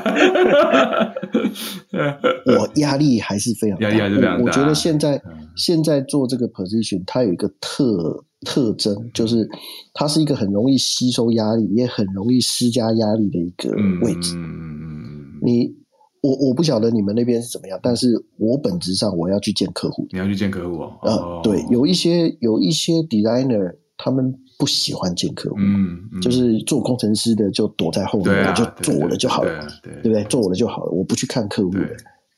[2.45, 4.43] 我压力还是非常大，压力还是非常大。
[4.43, 5.21] 我觉得现在
[5.57, 9.45] 现在做这个 position，它有一个特特征，就是
[9.93, 13.69] 它是一个很容易吸收压力，也很容易施加压力的一个
[14.01, 14.33] 位置。
[14.37, 15.75] 嗯，你
[16.21, 20.97] 我我不晓得你们那边是怎么样，但是我本质上我要去见客户，你要去见客户哦。
[21.01, 24.33] 呃，对，有一些有一些 designer 他们。
[24.61, 30.23] 不喜欢见客户，嗯，嗯，就是做工程师的就躲在后面，啊、就做我的就好了，对不对？
[30.25, 31.79] 做我的就好了，我不去看客户的。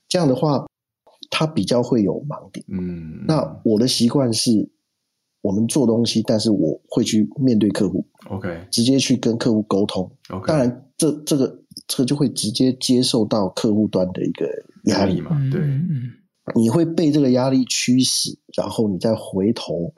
[0.08, 0.66] 这样的话，
[1.30, 2.66] 他比较会有盲点。
[2.70, 4.70] 嗯，那我的习惯是，
[5.42, 10.10] 我们做东西，但是我会去面对客户，OK，直接去跟客户沟通。
[10.30, 14.48] OK，当然这这个这个就会直接接受到客户端的一个
[14.86, 16.14] 压力嘛，对，嗯，
[16.56, 19.92] 你会被这个压力驱使，然后你再回头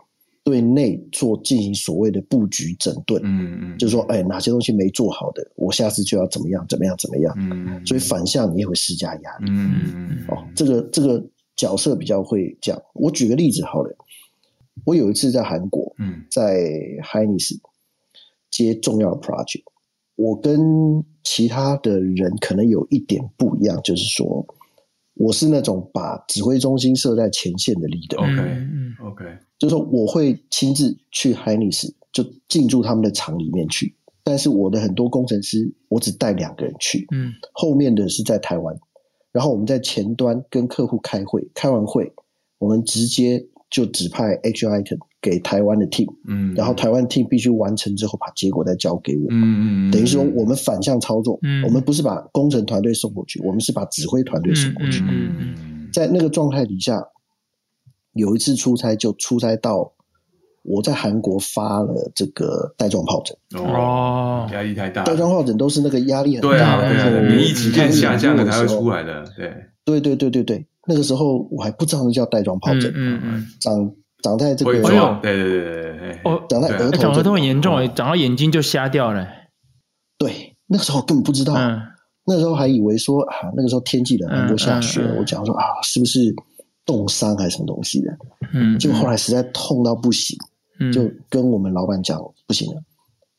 [0.45, 11.21] 对内做进行所谓的布局整顿，嗯嗯，就是说，哎，哪些东西没做好的，我下次就要怎么样怎么样怎么样，嗯，所以反向你也会施加压力，嗯嗯，哦，这个这个
[11.55, 12.81] 角色比较会这样。
[12.93, 13.93] 我举个例子好了。
[14.83, 16.69] 我有一次在韩国，嗯，在
[17.01, 17.57] Hynes
[18.51, 19.63] 接重要的 project，
[20.15, 24.45] 我跟其他的人可能有一点不一样，就是说，
[25.13, 28.17] 我是那种把指挥中心设在前线的 leader。
[28.19, 29.25] OK，OK，
[29.57, 38.75] 就是说我会亲自去 Hynix 就进驻他们的厂里面去，但是我的很多工程师，我只带两个人去，嗯，后面的是在台湾，
[39.31, 42.13] 然后我们在前端跟客户开会，开完会，
[42.59, 43.47] 我们直接。
[43.67, 57.03] 就指派 action item 给台湾的 team，嗯，然后台湾 team 必须完成之后，把结果再交给我，嗯嗯，等于说我们反向操作，嗯，我们不是把工程团队送过去，我们是把指挥团队送过去，嗯，在那个状态底下，
[58.15, 59.93] 有一次出差就出差到
[60.63, 69.53] 我在韩国发了这个带状疱疹，哦，压力太大，带状疱疹都是那个压力很大，对啊，对啊，免疫体验下降了才会出来的，对，
[69.85, 70.65] 对对对对对。
[70.87, 79.27] 那个时候我还不知道那叫带状疱疹，嗯嗯，长长在这个，对对对对对，哦，长在额头，长额头很严重诶，长到眼睛就瞎掉了。
[80.17, 81.55] 对，那个时候根本不知道，
[82.25, 86.33] 那时候还以为说啊，那个时候天气冷，很多下雪，我讲说啊，是不是
[86.85, 88.17] 冻伤还是什么东西的？
[88.53, 90.37] 嗯，结果后来实在痛到不行，
[90.93, 92.81] 就跟我们老板讲不行了，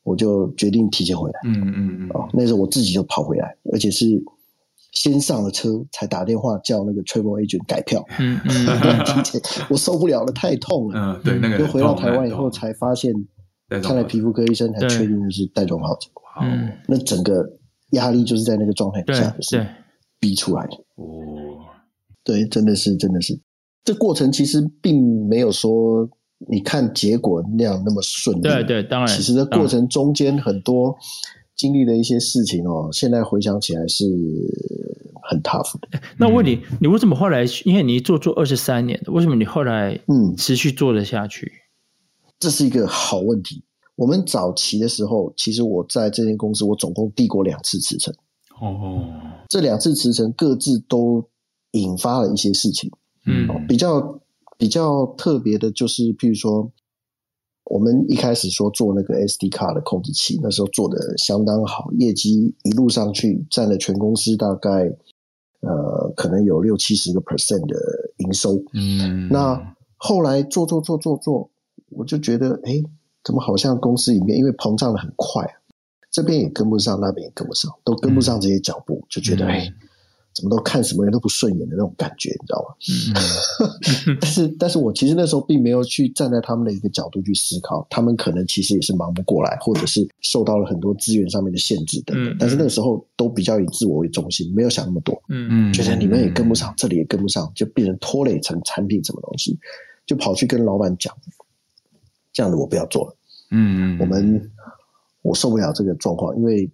[0.03, 1.39] 我就决定提前回来。
[1.45, 4.23] 嗯嗯嗯，哦，那时候我自己就跑回来，而且是。
[4.93, 8.03] 先上了车，才打电话叫那个 travel agent 改票。
[8.17, 11.19] 嗯嗯， 提前我受不了了，太痛了。
[11.21, 13.13] 嗯，对，那个就回到台湾以后才发现，
[13.83, 16.09] 看了皮肤科医生才确定就是带状疱疹。
[16.41, 17.47] 嗯，那整个
[17.91, 19.63] 压力就是在那个状态下是
[20.19, 20.73] 逼出来的。
[20.95, 21.05] 哦，
[22.27, 23.39] 对，真的是，真的是。
[23.83, 26.07] 这过程其实并没有说
[26.51, 28.41] 你看结果那样那么顺利。
[28.41, 29.07] 对对，当然。
[29.07, 30.95] 其实这过程中间很多。
[31.55, 34.05] 经历的一些事情哦，现在回想起来是
[35.27, 35.99] 很 tough 的。
[36.15, 37.45] 那我问你，你为什么后来？
[37.65, 41.47] 因为你做做二十三年，为什么你后来嗯持续做得下去？
[41.47, 43.63] 嗯，这是一个好问题。
[43.95, 48.13] 我们早期的时候，其实我在这间公司，我总共递过两次辞呈。
[48.61, 49.03] 哦，
[49.49, 51.27] 这两次辞呈各自都
[51.71, 52.91] 引发了一些事情。
[53.25, 54.19] 嗯，比较
[54.57, 56.71] 比较特别的就是，譬如说。
[57.69, 64.89] 我们一开始说做那个 SD 卡的控制器，那时候做的相当好，业绩一路上去占了全公司大概
[65.59, 67.75] 呃可能有六七十个 percent 的
[68.19, 68.63] 营收。
[68.71, 71.49] 嗯，那后来做做做做做，
[71.89, 72.81] 我就觉得，哎，
[73.21, 75.45] 怎么好像公司里面因为膨胀的很快，
[76.09, 79.69] 这边也跟不上，那边也跟不上，都跟不上这些脚步，就觉得，哎。
[80.37, 82.75] 怎么都看什么人都不顺眼的那种感觉，你知道吗？
[84.05, 92.31] 嗯、 但是，但是我其实那时候并没有去站在他们的一个角度去思考，他们可能其实也是忙不过来，或者是受到了很多资源上面的限制等等。
[92.33, 95.19] 嗯、但是那个时候都比较以自我为中心，没有想那么多。
[95.29, 99.57] 嗯嗯，觉得你们也跟不上，这里也跟不上，就变成拖累成产品什么东西，
[100.05, 101.11] 就跑去跟老板讲，
[102.31, 103.15] 这样子我不要做了。
[103.49, 104.51] 嗯嗯，我们
[105.23, 106.69] 我受不了这个状况，因为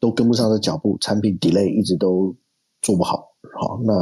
[0.00, 2.34] 都跟不上这脚步，产品 delay 一直都。
[2.82, 3.28] 做不好，
[3.60, 3.92] 好，那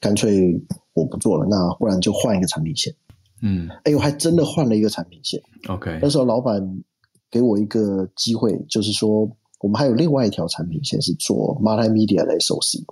[0.00, 0.60] 干脆
[0.92, 2.94] 我不做了，那不然就换一个产品线。
[3.42, 5.40] 嗯，哎呦，还真的换了一个产品线。
[5.68, 6.62] OK，那时候老板
[7.30, 9.28] 给我一个机会，就是说
[9.60, 12.84] 我们还有另外一条产品线是做 multimedia 的 SOC。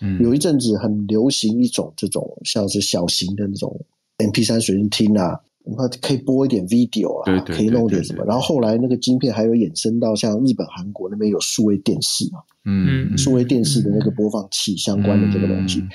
[0.00, 3.84] 嗯，有一阵子很流行一种这种像是小型的那种
[4.18, 5.40] MP 三随身听啊。
[5.64, 8.24] 那可以播一点 video 啦，对对对对对，可以弄点什么。
[8.24, 15.80] 然后后来那个晶片还有衍生到像日本、韩国那边有数位电视嘛，嗯，数位电视的那个播放器相关的这个东西。
[15.80, 15.88] 嗯、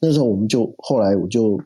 [0.00, 1.58] 那时候我们就后来我就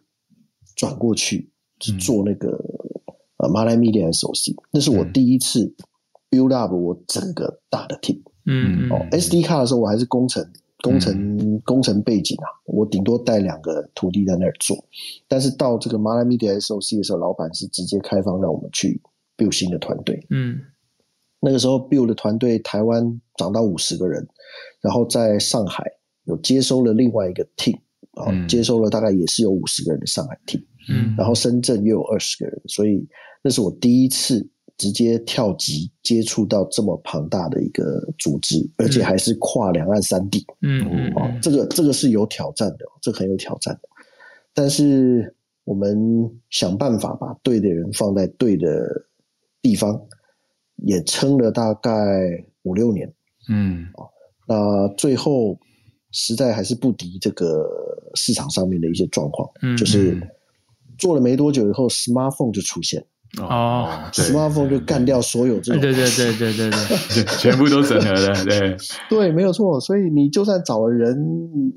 [0.77, 5.75] 转过去去做那个、嗯、呃 Malay Media SOC，那是我第一次
[6.31, 8.21] build up 我整个大的 team。
[8.45, 10.47] 嗯哦，SD 卡的时候我还是工程。
[10.83, 14.77] 工程、嗯、工程背景啊，我顶多带两个徒弟在那儿做，
[15.27, 19.01] 但是到这个 m a l a Media SOC 的时候，老板是直接开放让我们去
[19.37, 20.25] build 新的团队。
[20.31, 20.61] 嗯，
[21.41, 24.27] 那个时候 build 的团队台湾涨到五十个人，
[24.81, 25.85] 然后在上海
[26.25, 27.77] 有接收了另外一个 team
[28.13, 33.07] 啊，嗯、接收了大概也是有五十个人的上海 team，嗯，然后深圳又有二十个人，所以
[33.43, 34.49] 那是我第一次。
[34.79, 43.89] 直接跳级接触到这么庞大的一个组织，而且还是跨两岸三地，嗯，哦，这个这个是有挑战的，这个很有挑战的。
[44.53, 45.35] 但是
[45.65, 45.99] 我们
[46.51, 48.69] 想办法把对的人放在对的
[49.63, 49.99] 地方，
[50.77, 51.91] 也撑了大概
[52.63, 53.11] 五六年。
[53.49, 53.87] 嗯，
[54.47, 55.59] 那最后
[56.13, 57.67] 实在还是不敌这个
[58.15, 60.21] 市场上面的一些状况，嗯，就是
[60.99, 63.03] 做了没多久以后，smartphone 就出现。
[63.39, 68.77] 哦，smartphone 就干掉所有这种，对对对对对对， 全部都整合了，对
[69.11, 69.79] 对，没有错。
[69.81, 71.17] 所以你就算找了人，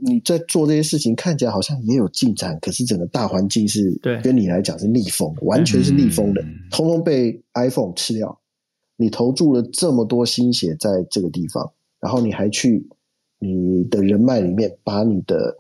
[0.01, 8.39] 你在做这些事情，看起来好像也有进展，可是整个大环境是，对，跟你来讲是逆风，完全是逆风的，通通被 iPhone 吃掉。
[8.95, 12.88] 你投注了这么多心血在这个地方，然后你还去
[13.39, 15.57] 你的人脉里面把你的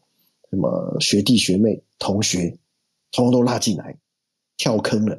[0.49, 2.57] 什么学弟学妹、同学，
[3.11, 3.97] 通通都拉进来，
[4.57, 5.17] 跳坑了。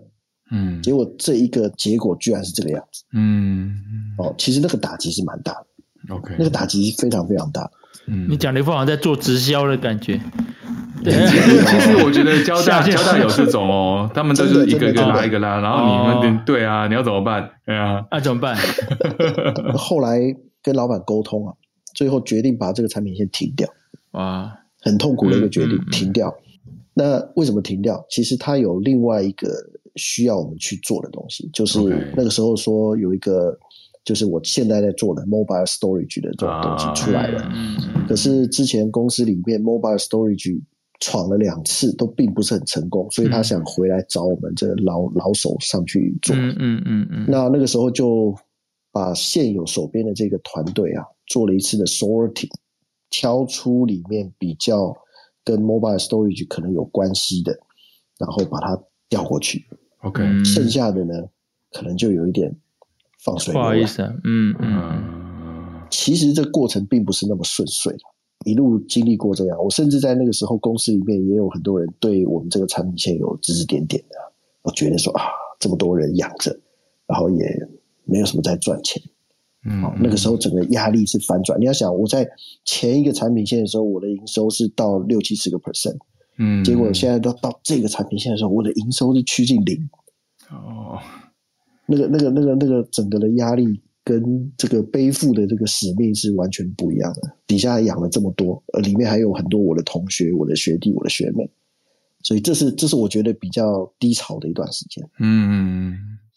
[0.51, 3.05] 嗯，结果这一个结果居然是这个样子。
[3.13, 3.73] 嗯，
[4.19, 6.15] 哦，其实那个打击是蛮大的。
[6.15, 7.71] OK，那个打击是非常非常大。
[8.07, 10.21] 嗯，你讲的一副好像在做直销的感觉。
[11.05, 17.51] 对，其实我觉得交大交大有这种哦， 他们都是一个一个拉一个拉，然后你们对啊，你要怎么办？
[17.65, 18.57] 对啊，那怎么办？
[19.77, 20.19] 后来
[20.63, 21.55] 跟老板沟通啊，
[21.95, 23.69] 最后决定把这个产品线停掉。
[24.13, 26.35] 哇，很痛苦的一个决定，停掉。
[26.95, 28.05] 那为什么停掉？
[28.11, 29.49] 其实它有另外一个。
[29.97, 31.79] 需要我们去做的东西，就是
[32.17, 33.59] 那个时候说有一个，
[34.05, 37.53] 就是我现在在做的 mobile storage 的这种东西出来了。
[38.09, 40.61] 可是之前公司里面 mobile storage
[41.01, 46.37] 闯了两次，都并不是很成功，所以他想回来找我们这个老老手上去做。
[46.37, 47.27] 嗯嗯嗯嗯。
[47.29, 48.35] 那那个时候就
[48.93, 52.51] 把现有手边的这个团队啊，做了一次的 sorting，
[53.09, 54.95] 挑出里面比较
[55.43, 57.59] 跟 mobile storage 可能有关系的，
[58.19, 59.65] 然后把它调过去。
[60.03, 61.15] OK，剩下的呢，
[61.73, 62.55] 可能就有一点
[63.19, 63.53] 放水。
[63.53, 67.95] 不好意思，啊嗯嗯，其实这过程并不是那么顺遂，
[68.47, 69.63] 一路经历过这样。
[69.63, 74.17] 我甚至在那个时候，公司里面也有很多人对我们这个产品线有指指点点的。
[74.63, 75.25] 我觉得说啊，
[75.59, 76.59] 这么多人养着，
[77.07, 77.69] 然后也
[78.05, 79.03] 没有什么在赚钱，
[79.67, 81.61] 嗯，那个时候整个压力是反转。
[81.61, 82.27] 你要想，我在
[82.65, 85.99] 前一个产品线的时候，我的营收是到六七十个 percent。
[86.43, 89.79] 嗯，结果现在都到这个产品线的时候，我的营收是趋近零。
[90.51, 90.99] 哦，
[91.87, 97.37] 那个、那个、那个、那个整个的压力跟这个背负的这个使命是完全不一样的。
[97.47, 101.49] 底下养了这么多，呃，里面还有很多我的同学、我的学弟、我的学妹，
[102.23, 105.07] 所以这是这是我觉得比较低潮的一段时间。
[105.21, 105.95] 嗯，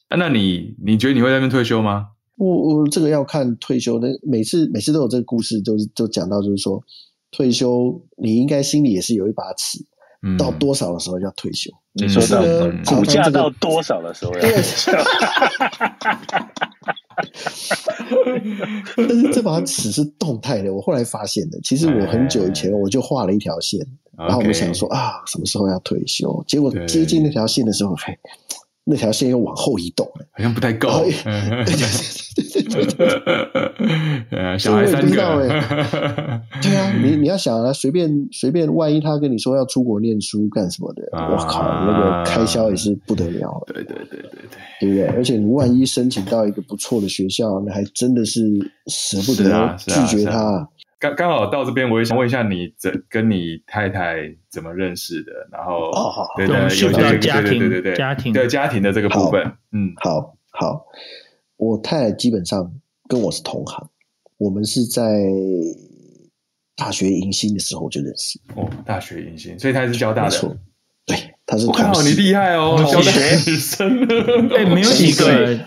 [0.10, 2.10] 那你你觉得你会在那边退休吗？
[2.36, 6.84] 我我这个要看退休的，每次每次都有这个故事，就是就讲到就是说
[7.32, 9.80] 退休，你应该心里也是有一把尺。
[10.38, 11.70] 到多少的时候要退休？
[11.94, 12.42] 你说到
[12.86, 14.92] 股价到多少的时候要退休？
[18.96, 20.74] 但是这把尺是动态的。
[20.74, 23.80] 我后来发现的，其实我很久以前我就画了一条线，
[24.18, 26.44] 然后我们想说啊，什么时候要退休？
[26.48, 28.18] 结果接近那条线的时候，嘿，
[28.84, 31.06] 那条线又往后移动了，好像不太够。
[34.32, 35.48] 呃，小孩三个，
[36.62, 43.63] 对啊，你你要想啊，随便随便，万一他跟你说要出国念书干什么的，我靠，那个开销也是不得了。
[43.67, 44.39] 对对对对对，
[44.82, 45.06] 对不对？
[45.15, 48.41] 而且你万一申请到一个不错的学校，那还真的是
[48.88, 50.67] 舍不得拒绝他。
[51.04, 55.34] 刚刚好到这边，我也想问一下你，怎跟你太太怎么认识的？
[55.52, 55.92] 然后，
[56.38, 60.86] 对对，有些家庭，对对对，家庭对家庭的这个部分，嗯，好好。
[61.58, 62.72] 我太太基本上
[63.10, 63.89] 跟我是同行，
[64.38, 65.02] 我们是在
[66.78, 68.39] 大学迎新的时候就认识。
[68.56, 70.58] 哦，大学迎新，所以他是交大的。
[71.06, 71.68] 对，他是。
[71.68, 74.08] 我靠，你厉害哦，交大女生。
[74.56, 75.60] 哎，没有几个，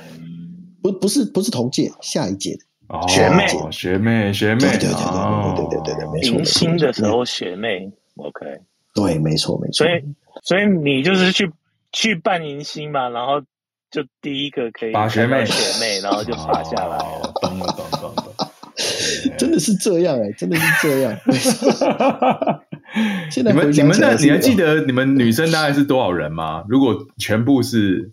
[0.81, 2.61] 不不是不是同届，下一届的
[3.09, 6.39] 学妹，学妹，学妹，对对对对对对对对，没错。
[6.39, 8.47] 迎新的时候学妹，OK，
[8.95, 9.87] 对，没错没错。
[9.87, 10.05] 所以
[10.43, 11.51] 所以你就是去
[11.93, 13.43] 去办迎新嘛，然后。
[13.89, 17.96] 就第一个可以把学妹学妹，然后就爬下来了，懂了懂，
[19.39, 21.17] 真的是这样哎，真的是这样。
[23.31, 26.65] 现在你们你们那你还记得你们女生大概是多少人吗？
[26.69, 28.11] 如果全部是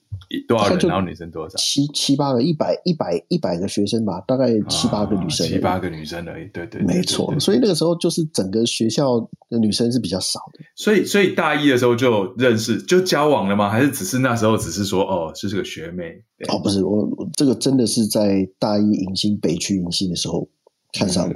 [0.48, 1.56] 多少人，然后女生多少？
[1.58, 6.48] 七七八个，一百一百一百个学生吧，大概七八个女生，七八个女生而已。
[6.52, 7.34] 对对，没错。
[7.40, 10.60] 所以那个时候就是整个学校的女生是比较少的。
[10.76, 13.70] 所以所以大一的时候就认识就交往了吗？
[13.70, 16.22] 还是只是那时候只是说哦，这是个学妹？
[16.50, 17.08] 哦，不是，我
[17.38, 20.48] 这个真的是在大一迎新北区迎新的时候
[20.94, 21.36] 看上了。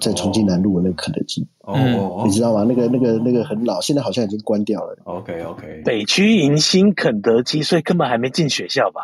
[0.00, 2.64] 在重庆南路的那个肯德基，哦，你知道吗？
[2.68, 4.96] 那个、那个、那个很老，现在好像已经关掉了。
[5.02, 5.82] OK，OK。
[5.84, 9.00] 北区迎新肯德基，所以根本还没进学校吧？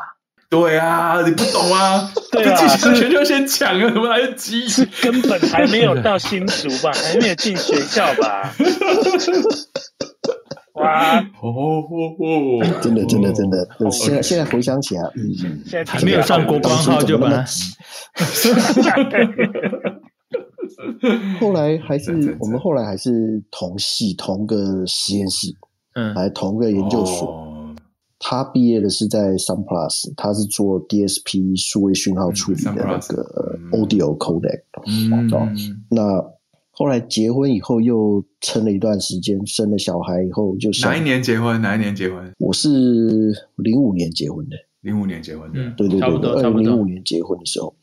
[0.49, 2.09] 对啊，你不懂啊？
[2.31, 4.69] 对啊，进学校先抢啊，怎么来得及？
[4.69, 6.93] 是根本还没有到新竹吧？
[6.95, 8.55] 还没有进学校吧？
[10.75, 11.19] 哇！
[11.41, 17.45] 哦哦真的真的真的，现在现在回想起来，嗯，现在还没有上国光号就把它。
[21.41, 25.49] 后来还是我们后来还是同系同个实验室，
[25.95, 27.43] 嗯，还同个研究所。
[28.27, 34.63] 他毕业的是在 Sunplus，他是做 DSP 数位讯号处理的那个 Audio Codec。
[34.87, 35.29] 嗯，
[35.91, 36.25] 那
[36.71, 41.61] 后来结婚以后又撑了一段时间，生了小孩以后就哪一年结婚？
[41.61, 42.33] 哪一年结婚？
[42.39, 42.71] 我是
[43.57, 47.77] 零五年结婚的，零五年结婚的，对对对，二零零五年结婚的时候，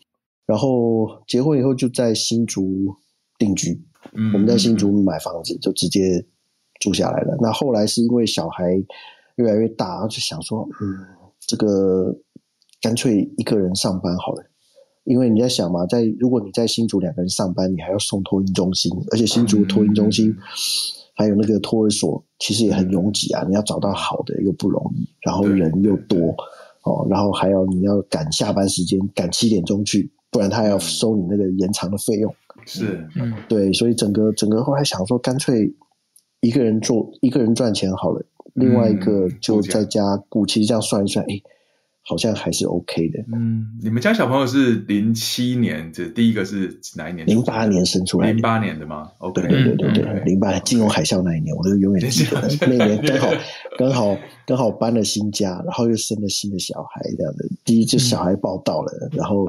[0.51, 2.93] 然后结婚以后就在新竹
[3.37, 3.81] 定居。
[4.13, 6.25] 嗯，我们在新竹买房子就直接
[6.81, 7.37] 住下来了。
[7.39, 8.83] 那后来是因为小孩。
[9.37, 11.07] 越来越大，就想说，嗯，
[11.47, 12.13] 这个
[12.81, 14.43] 干脆一个人上班好了，
[15.05, 20.37] 因为你在想嘛，在如果你在新竹两个人上班，你还要送托婴中心，而且新竹托婴中心、嗯、
[21.15, 26.35] 还有那个托儿所，其实也很拥挤啊，你要找到好的又不容易，然后人又多
[26.83, 32.33] 哦，然后还有你要赶下班时间，赶七点钟去，不然他要收你那个延长的费用。
[32.65, 35.71] 是，嗯，对，所以整个整个后来想说，干脆
[36.41, 38.23] 一个人做，一个人赚钱好了。
[38.53, 41.41] 另外一个就在家顾，其实这样算一算，哎，
[42.03, 43.19] 好像还是 OK 的。
[43.33, 47.25] 嗯，你们家小朋友是零七年，这第一个是哪一年？
[47.25, 52.41] 零八年生出来，零八年的吗？OK，对对对对，零八金融海啸那一年，我都永远记得。
[52.67, 53.29] 那年刚好
[53.77, 57.45] 刚好刚好搬了新家，然后又生了新的小孩，这样的。
[57.63, 59.47] 第一就小孩报道了，然后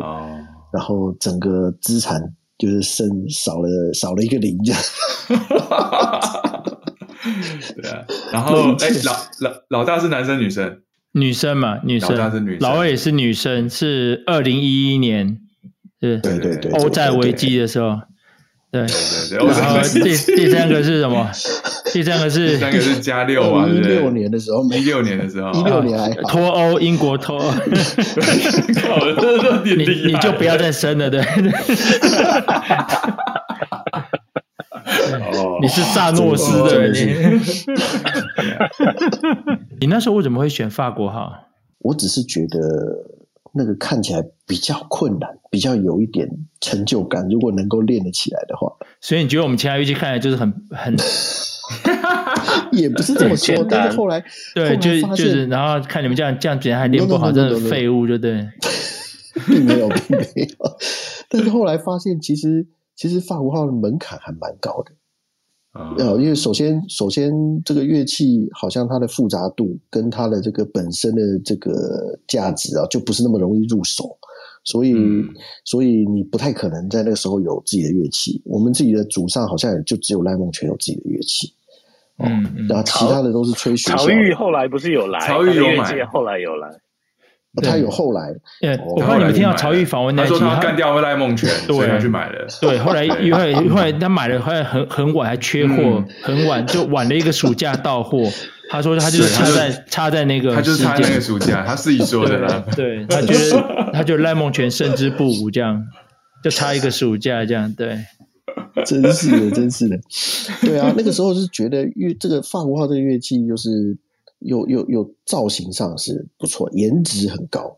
[0.72, 2.20] 然后整个资产
[2.58, 4.80] 就是剩少了少了一个零，这样。
[7.76, 10.82] 对啊，然后哎，老老老大是男生女生？
[11.12, 12.10] 女生嘛，女生。
[12.10, 15.38] 老大是女生，老二也是女生，是二零一一年，
[16.00, 18.00] 是，对对对，欧债危机的时候，
[18.72, 19.38] 对对对。
[19.38, 20.00] 然后第
[20.34, 21.30] 第三个是什么？
[21.92, 27.52] 第三个是第三个是加六啊，一六年的时候，一六年的时候，一六年还脱欧，英国脱欧。
[29.64, 29.74] 你
[30.12, 31.20] 你就不要再生了，对。
[35.60, 37.14] 你是萨诺斯的你，
[39.80, 41.32] 你那时候为什么会选法国号？
[41.80, 42.58] 我只是觉得
[43.54, 46.28] 那个看起来比较困难，比较有一点
[46.60, 47.28] 成就感。
[47.28, 50.96] 如果能够练得起来的话，所以你觉得我们其他乐器看来就是很很，
[52.72, 53.64] 也不是这么说。
[53.68, 54.24] 但是后来
[54.54, 58.48] 对，就就是然后看你们这样这样，觉得还练不好，真的废物，就对。
[59.46, 60.56] 并没有，并没有。
[61.30, 64.92] 但是后来发现，其实其实法国号的门槛还蛮高的。
[65.74, 67.32] 呃，因为首先，首先
[67.64, 74.16] 这个乐器好像它的复杂度跟它的这个本身的这个价值啊，就不是那么容易入手，
[74.64, 75.26] 所以，嗯、
[75.64, 78.42] 所以你不太可能在那个时候有自己的乐器。
[78.44, 81.54] 我们自己的祖上好像也就只有赖梦泉有自己的乐器，
[82.18, 83.96] 嗯，嗯然后其他的都是吹学校。
[83.96, 85.20] 曹玉后来不是有来？
[85.26, 86.68] 曹玉有买，后来有来。
[87.60, 88.32] 他有后来，
[88.86, 92.46] 我不知道你们听到曹郁访问那集，他说他干掉赖孟权，所以他去买了。
[92.62, 98.22] 对，后来后来后来他买了，后来很很晚还缺货，很晚就晚了一个暑假到货。
[98.70, 102.64] 他说他就是插在插在那个，他就是插那个暑假，他自己说的啦。
[102.74, 105.84] 对，他觉得他觉得赖梦泉胜之不武，这样
[106.42, 107.70] 就差一个暑假这样。
[107.74, 107.98] 对，
[108.86, 109.98] 真是的，真是的。
[110.62, 113.98] 对啊，那个时候是觉得乐这个法国号这个乐器就是。
[114.44, 117.76] 又又又造型上是不错，颜值很高，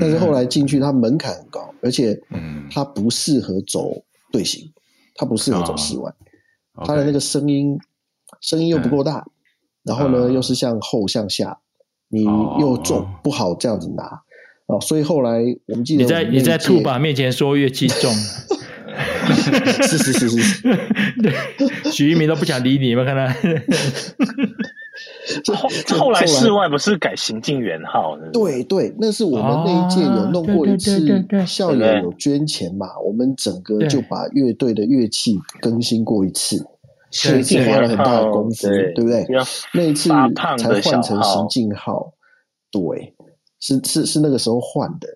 [0.00, 2.20] 但是后来进去它门槛很高，而且
[2.70, 4.70] 它不适合走队形，
[5.14, 6.12] 它不适合走室外，
[6.84, 7.78] 它的那个声音
[8.40, 9.26] 声音又不够大，
[9.82, 11.58] 然后呢又是向后向下，
[12.08, 14.22] 你又重不好这样子拿。
[14.66, 18.12] 哦，所以后来我们记得你在你在兔爸面前说乐器重，
[19.82, 20.62] 是是是是，
[21.20, 21.34] 对，
[21.90, 23.34] 许一鸣都不想理你们，看他。
[25.54, 28.16] 后后来室外不是改行进员号？
[28.32, 31.06] 对对，那是我们那一届有弄过一次，
[31.46, 36.64] 校友有捐钱嘛，我们整个就把乐队的乐器更新过一次，
[37.10, 39.26] 所以花了很大的功夫，对不对？
[39.74, 40.08] 那一次
[40.58, 42.12] 才换成行进号，
[42.70, 43.14] 对，
[43.60, 45.08] 是是是那个时候换的，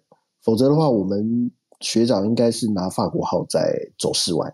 [0.42, 1.50] 否则的话，我们
[1.80, 4.52] 学长应该是拿法国号在走室外。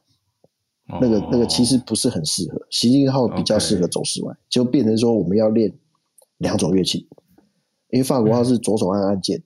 [1.00, 5.72] 那个那个其实不是很适合，行进号比较适合走室外，就变成说我们要练
[6.38, 7.06] 两种乐器，
[7.90, 9.42] 因为法国号是左手按按键，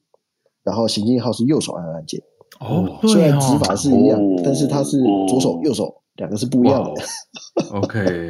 [0.63, 2.21] 然后行进号是右手按按键。
[2.61, 7.03] 哦，虽然指法是一样，但是它是左手右手两个是不一样的。
[7.75, 8.29] OK，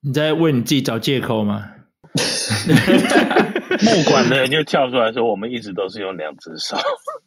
[0.00, 1.64] 你在为你自己找借口吗？
[3.76, 6.76] 木管的人就跳出来说：“我们一直都是用两只手。”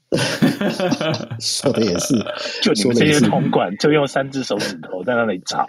[1.40, 2.16] 说的也是，
[2.62, 5.66] 就你们这些铜管就用三只手指头在那里找。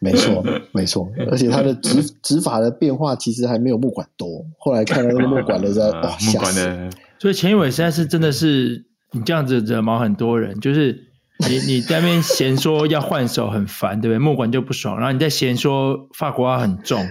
[0.00, 0.42] 没错，
[0.72, 4.42] 没错，而且他的指指 法的变化其实还没有木管多。
[4.58, 6.90] 后来看到那个木管的在 哇，吓死！
[7.18, 11.04] 所以钱一伟现在是真的是你这样子惹毛很多人，就是
[11.46, 14.18] 你你在那边嫌说要换手很烦，对不对？
[14.18, 17.06] 木管就不爽，然后你在嫌说法国话很重，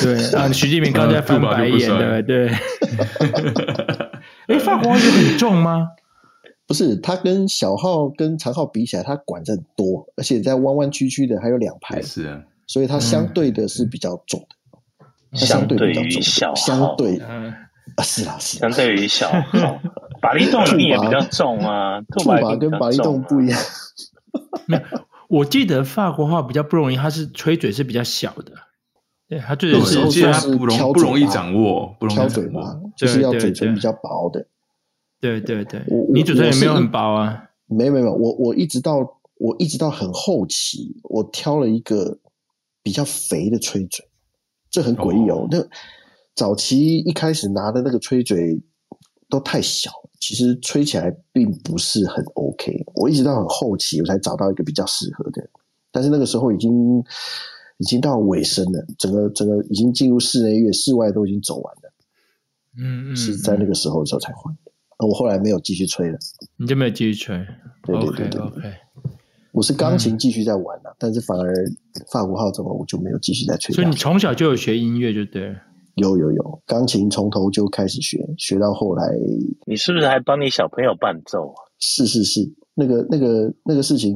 [0.00, 2.50] 对，然后徐继明刚才翻白眼，对不对？
[4.48, 5.88] 哎，法国号就很重吗？
[6.66, 12.26] 不是，它跟小号跟长号比起来，它管子很多，而且在弯弯曲曲的还有两排，是。
[12.26, 17.18] 啊，所以它相对的是比较重的，嗯、相对于小号，相对。
[17.18, 19.80] 啊，是啦是，相对于小号，
[20.22, 23.60] 巴力洞也比较重啊，兔把跟巴力洞不一样。
[24.66, 24.82] 没有，
[25.28, 28.52] 我记得法国号比较不容易，它是吹嘴是比较小的，
[29.32, 34.46] 对，它最主要是它不容不容易掌握，不容易挑嘴嘛，就是要嘴唇比较薄的。
[35.22, 37.48] 对对对，你嘴唇也没有很薄啊？
[37.66, 38.98] 没有没有，我我一直到
[39.38, 42.18] 我一直到很后期，我挑了一个
[42.82, 44.04] 比较肥的吹嘴，
[44.70, 45.36] 这很诡异哦。
[45.36, 45.66] 哦那
[46.34, 48.60] 早期一开始拿的那个吹嘴
[49.30, 52.84] 都太小，其实吹起来并不是很 OK。
[52.96, 55.42] 我一直到很后期，我才找到一个比较适合的，
[55.90, 57.02] 但是那个时候已经
[57.82, 61.92] 已经到尾声了，整个整个已经进入室内乐，室外都已经走完了。
[62.78, 64.70] 嗯嗯，是在那个时候的时候才换的。
[65.04, 66.16] 我后来没有继续吹了，
[66.56, 67.36] 你就没有继续吹？
[67.82, 68.72] 对对对对 OK, okay.
[69.50, 71.52] 我是钢琴继续在玩了，嗯、但是反而
[72.12, 73.74] 法国号怎么我就没有继续在吹？
[73.74, 75.56] 所以你从小就有学音乐就对了？
[75.96, 79.04] 有有有，钢琴从头就开始学，学到后来。
[79.66, 81.58] 你是不是还帮你小朋友伴奏啊？
[81.80, 82.40] 是是是，
[82.74, 84.14] 那个那个那个事情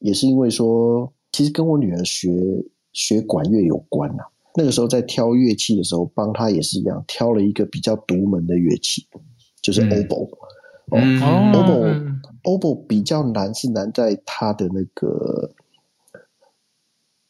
[0.00, 2.28] 也是因为说，其实跟我女儿学
[2.96, 4.24] 学管乐有关啊。
[4.54, 9.06] 那个时候在挑乐器的时候，帮他也是一样，挑了一个比较独门的乐器。
[9.62, 10.30] 就是 oboe，
[10.92, 15.50] 嗯，oboe oboe 比较难，是难在它的那个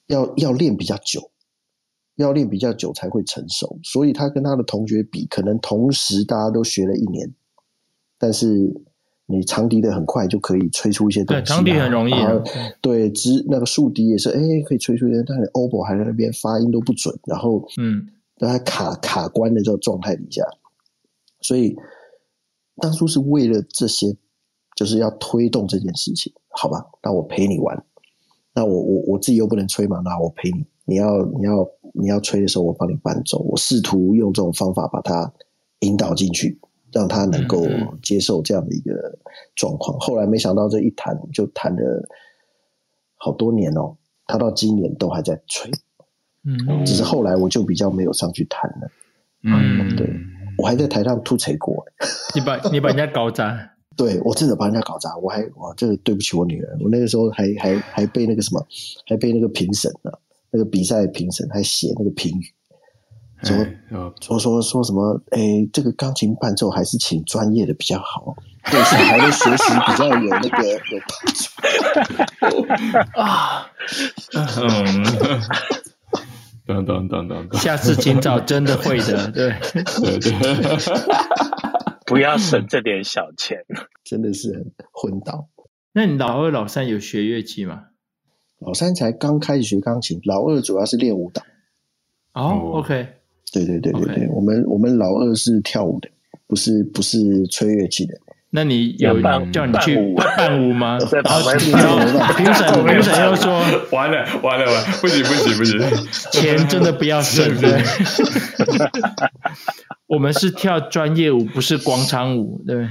[0.06, 1.30] 要要练比较久，
[2.16, 7.34] 要练比较久才会成熟，所以他跟他的同学比，可能同时大家都学了一年，
[8.18, 8.82] 但是
[9.26, 12.14] 你长笛的很快就可以吹出一些东西，对，长笛很容易，
[12.80, 18.06] 对，直那个竖笛也是，哎，可以吹出一些，但是 oboe 还在那边发音都不准，然后嗯，
[18.38, 20.42] 在他卡卡关的这个状态底下，
[21.40, 21.76] 所以。
[22.78, 24.14] 当初是为了这些，
[24.76, 26.84] 就是要推动这件事情，好吧？
[27.02, 27.86] 那我陪你玩，
[28.52, 30.62] 那我我我自己又不能吹嘛，那我陪你。
[30.84, 33.38] 你要你要你要吹的时候，我帮你伴奏。
[33.38, 35.32] 我试图用这种方法把它
[35.80, 36.60] 引导进去，
[36.92, 37.66] 让他能够
[38.02, 39.18] 接受这样的一个
[39.54, 39.98] 状况。
[40.00, 42.08] 后来没想到这一谈就谈了
[43.16, 45.70] 好多年哦，他到今年都还在吹。
[46.44, 48.90] 嗯，只是后来我就比较没有上去谈了。
[49.42, 50.08] 嗯，对。
[50.58, 51.84] 我还在台上吐槽过，
[52.34, 53.54] 你把 你把人家搞砸，
[53.94, 58.66] 对我真的把人家搞砸，我还哇，这个对不起我女儿，我那个时候还还还被那个什么，
[59.06, 60.10] 还被那个评审呢，
[60.50, 62.46] 那个比赛评审还写那个评语，
[63.42, 63.54] 说
[64.20, 68.34] 说说说什么，哎，这个钢琴伴奏还是请专业的比较好，
[68.70, 70.98] 对小孩的学习比较有那个有
[72.40, 72.66] 帮助
[73.20, 73.70] 啊，
[74.34, 75.40] 嗯。
[76.66, 79.54] 等等等等，下次请找真的会的，对
[80.02, 80.32] 对对，
[82.04, 83.64] 不要省这点小钱，
[84.02, 85.46] 真的是很昏倒。
[85.92, 87.84] 那你老二、老三有学乐器吗？
[88.58, 91.40] 老三才刚开始学钢琴，老二主要是练舞蹈。
[92.32, 93.10] 哦，OK，
[93.64, 96.08] 对对对对对，我们我们老二是跳舞的，
[96.46, 98.14] 不是不是吹乐器的。
[98.50, 99.20] 那你有
[99.52, 99.96] 叫你去
[100.36, 100.96] 伴舞吗？
[101.12, 101.72] 然后 评
[102.54, 103.60] 审评审又说
[103.92, 105.78] 完了完了完了，不行不行不行，
[106.30, 107.44] 钱真的不要省。
[107.60, 107.82] 对，
[110.06, 112.62] 我们是跳专业舞，不是广场舞。
[112.66, 112.88] 对，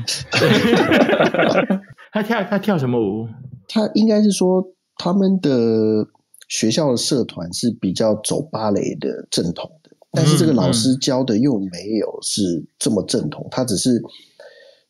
[2.11, 3.28] 他跳他跳什么舞？
[3.68, 4.63] 他应该是说
[4.97, 6.05] 他们的
[6.47, 9.85] 学校的社团是比较走芭蕾的正统的，
[10.16, 14.01] 但是这个老师教的又没有是这么正统，他只是。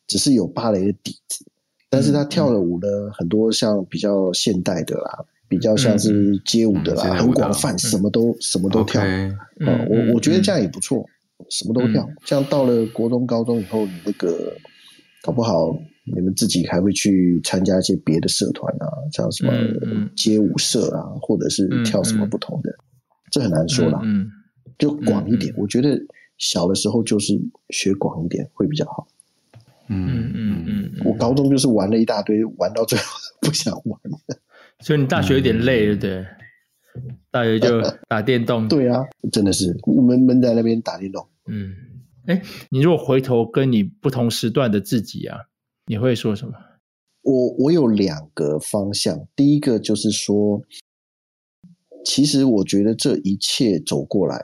[0.08, 1.44] 只是有芭蕾的底子，
[1.90, 9.02] 但是他跳的舞呢，嗯、很多像比较现代的啦，比较像是街舞的啦，嗯、很广泛，嗯、什么都什么都跳。
[9.02, 9.36] 嗯，
[9.90, 11.04] 我我觉得这样也不错，
[11.50, 12.06] 什么都跳。
[12.08, 14.56] 嗯、这样到了国中、高中以后，你那个
[15.24, 19.52] 搞不好你们自己还会去参加一些别的社团啊，像什么
[20.16, 22.70] 街舞社啊，或者是跳什么不同的，
[23.32, 24.00] 这很难说啦。
[24.04, 24.30] 嗯，
[24.78, 26.00] 就广一点，我觉得
[26.38, 27.32] 小的时候就是
[27.70, 29.06] 学广一点会比较好。
[29.88, 33.04] 嗯嗯嗯，我高中就是玩了一大堆，玩到最后
[33.40, 34.18] 不想玩了。
[34.80, 36.26] 所以你大学有点累，对不对？
[37.30, 38.66] 大学就 打电动。
[38.68, 41.26] 对啊，真的是闷闷在那边打电动。
[41.46, 41.72] 嗯，
[42.26, 45.38] 哎，你如果回头跟你不同时段的自己啊，
[45.86, 46.54] 你会说什么？
[47.22, 50.62] 我我有两个方向，第一个就是说，
[52.06, 54.40] 其实我觉得这一切走过来，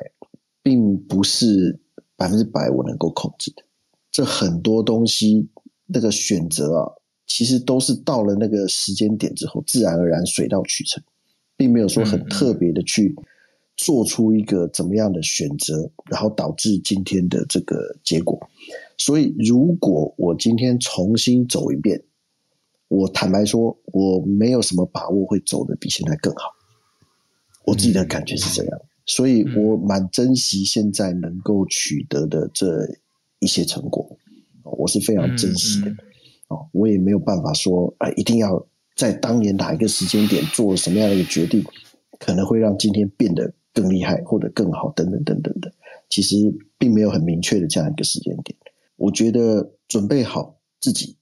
[0.64, 1.78] 并不是
[2.16, 3.62] 百分之百我能够控制的。
[4.10, 5.48] 这很多东西
[5.86, 6.90] 那个选择啊，
[7.24, 11.00] 其实都是到了那个时间点之后，自然而然水到渠成，
[11.56, 13.14] 并没有说很特别的去
[13.76, 18.40] 做出一个怎么样的选择，然后导致今天的这个结果。
[18.98, 22.02] 所以，如果我今天重新走一遍，
[22.88, 26.50] 我坦白说，我没有什么把握会走得比现在更好。
[27.64, 32.66] 我自己的感觉是这样，所以我蛮珍惜现在能够取得的这
[33.38, 34.16] 一些成果，
[34.64, 35.90] 我是非常珍惜的。
[36.48, 41.64] 哦，我也没有办法说，哎，一定要在当年哪一个时间点做什么样的一个决定，
[42.18, 45.72] 可能会让今天变得更厉害或者更好，等等等等的。
[46.10, 46.36] 其实
[46.76, 48.54] 并没有很明确的这样一个时间点。
[48.96, 51.16] 我觉得准备好自己，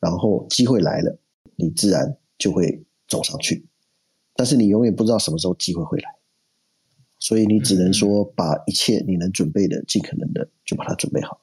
[0.00, 1.16] 然后机会来了，
[1.54, 3.66] 你自然就会走上去。
[4.36, 6.10] 但是你永远不知道什么时候机会会来，
[7.18, 11.40] 所以你只能说把一切你能准备的，尽可能的就把它准备好。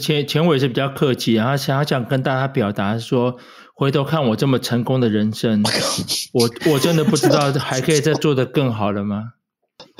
[0.00, 3.36] 前前伟是比较客气，然后想想跟大家表达说，
[3.74, 5.62] 回头看我这么成功的人生，
[6.32, 9.32] 我我真的不知道 还可以再做得更好了吗？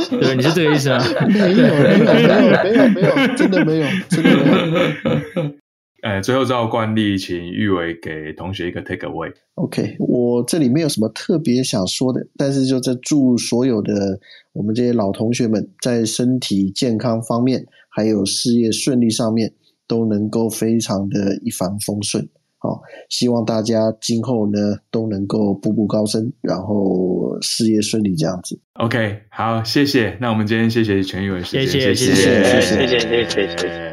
[0.09, 1.05] 对，你是这个意思吗？
[1.27, 5.55] 没有，没有，没有，没有，没有，真的没有，真的没有。
[6.03, 9.33] 哎，最后照惯例，请玉伟给同学一个 take away。
[9.55, 14.19] OK，我这里没有什么特别想说的，但是就在祝所有的
[14.53, 19.53] 我们这些老同学们，在身体健康方面，还有事业顺利上面，
[19.87, 22.29] 都能够非常的一帆风顺。
[22.59, 24.59] 好，希望大家今后呢
[24.91, 28.59] 都能够步步高升，然后事业顺利这样子。
[28.75, 30.19] OK，好，谢谢。
[30.21, 33.92] 那我们今天谢谢全宇伟，谢谢，谢谢，谢谢，谢谢，谢谢。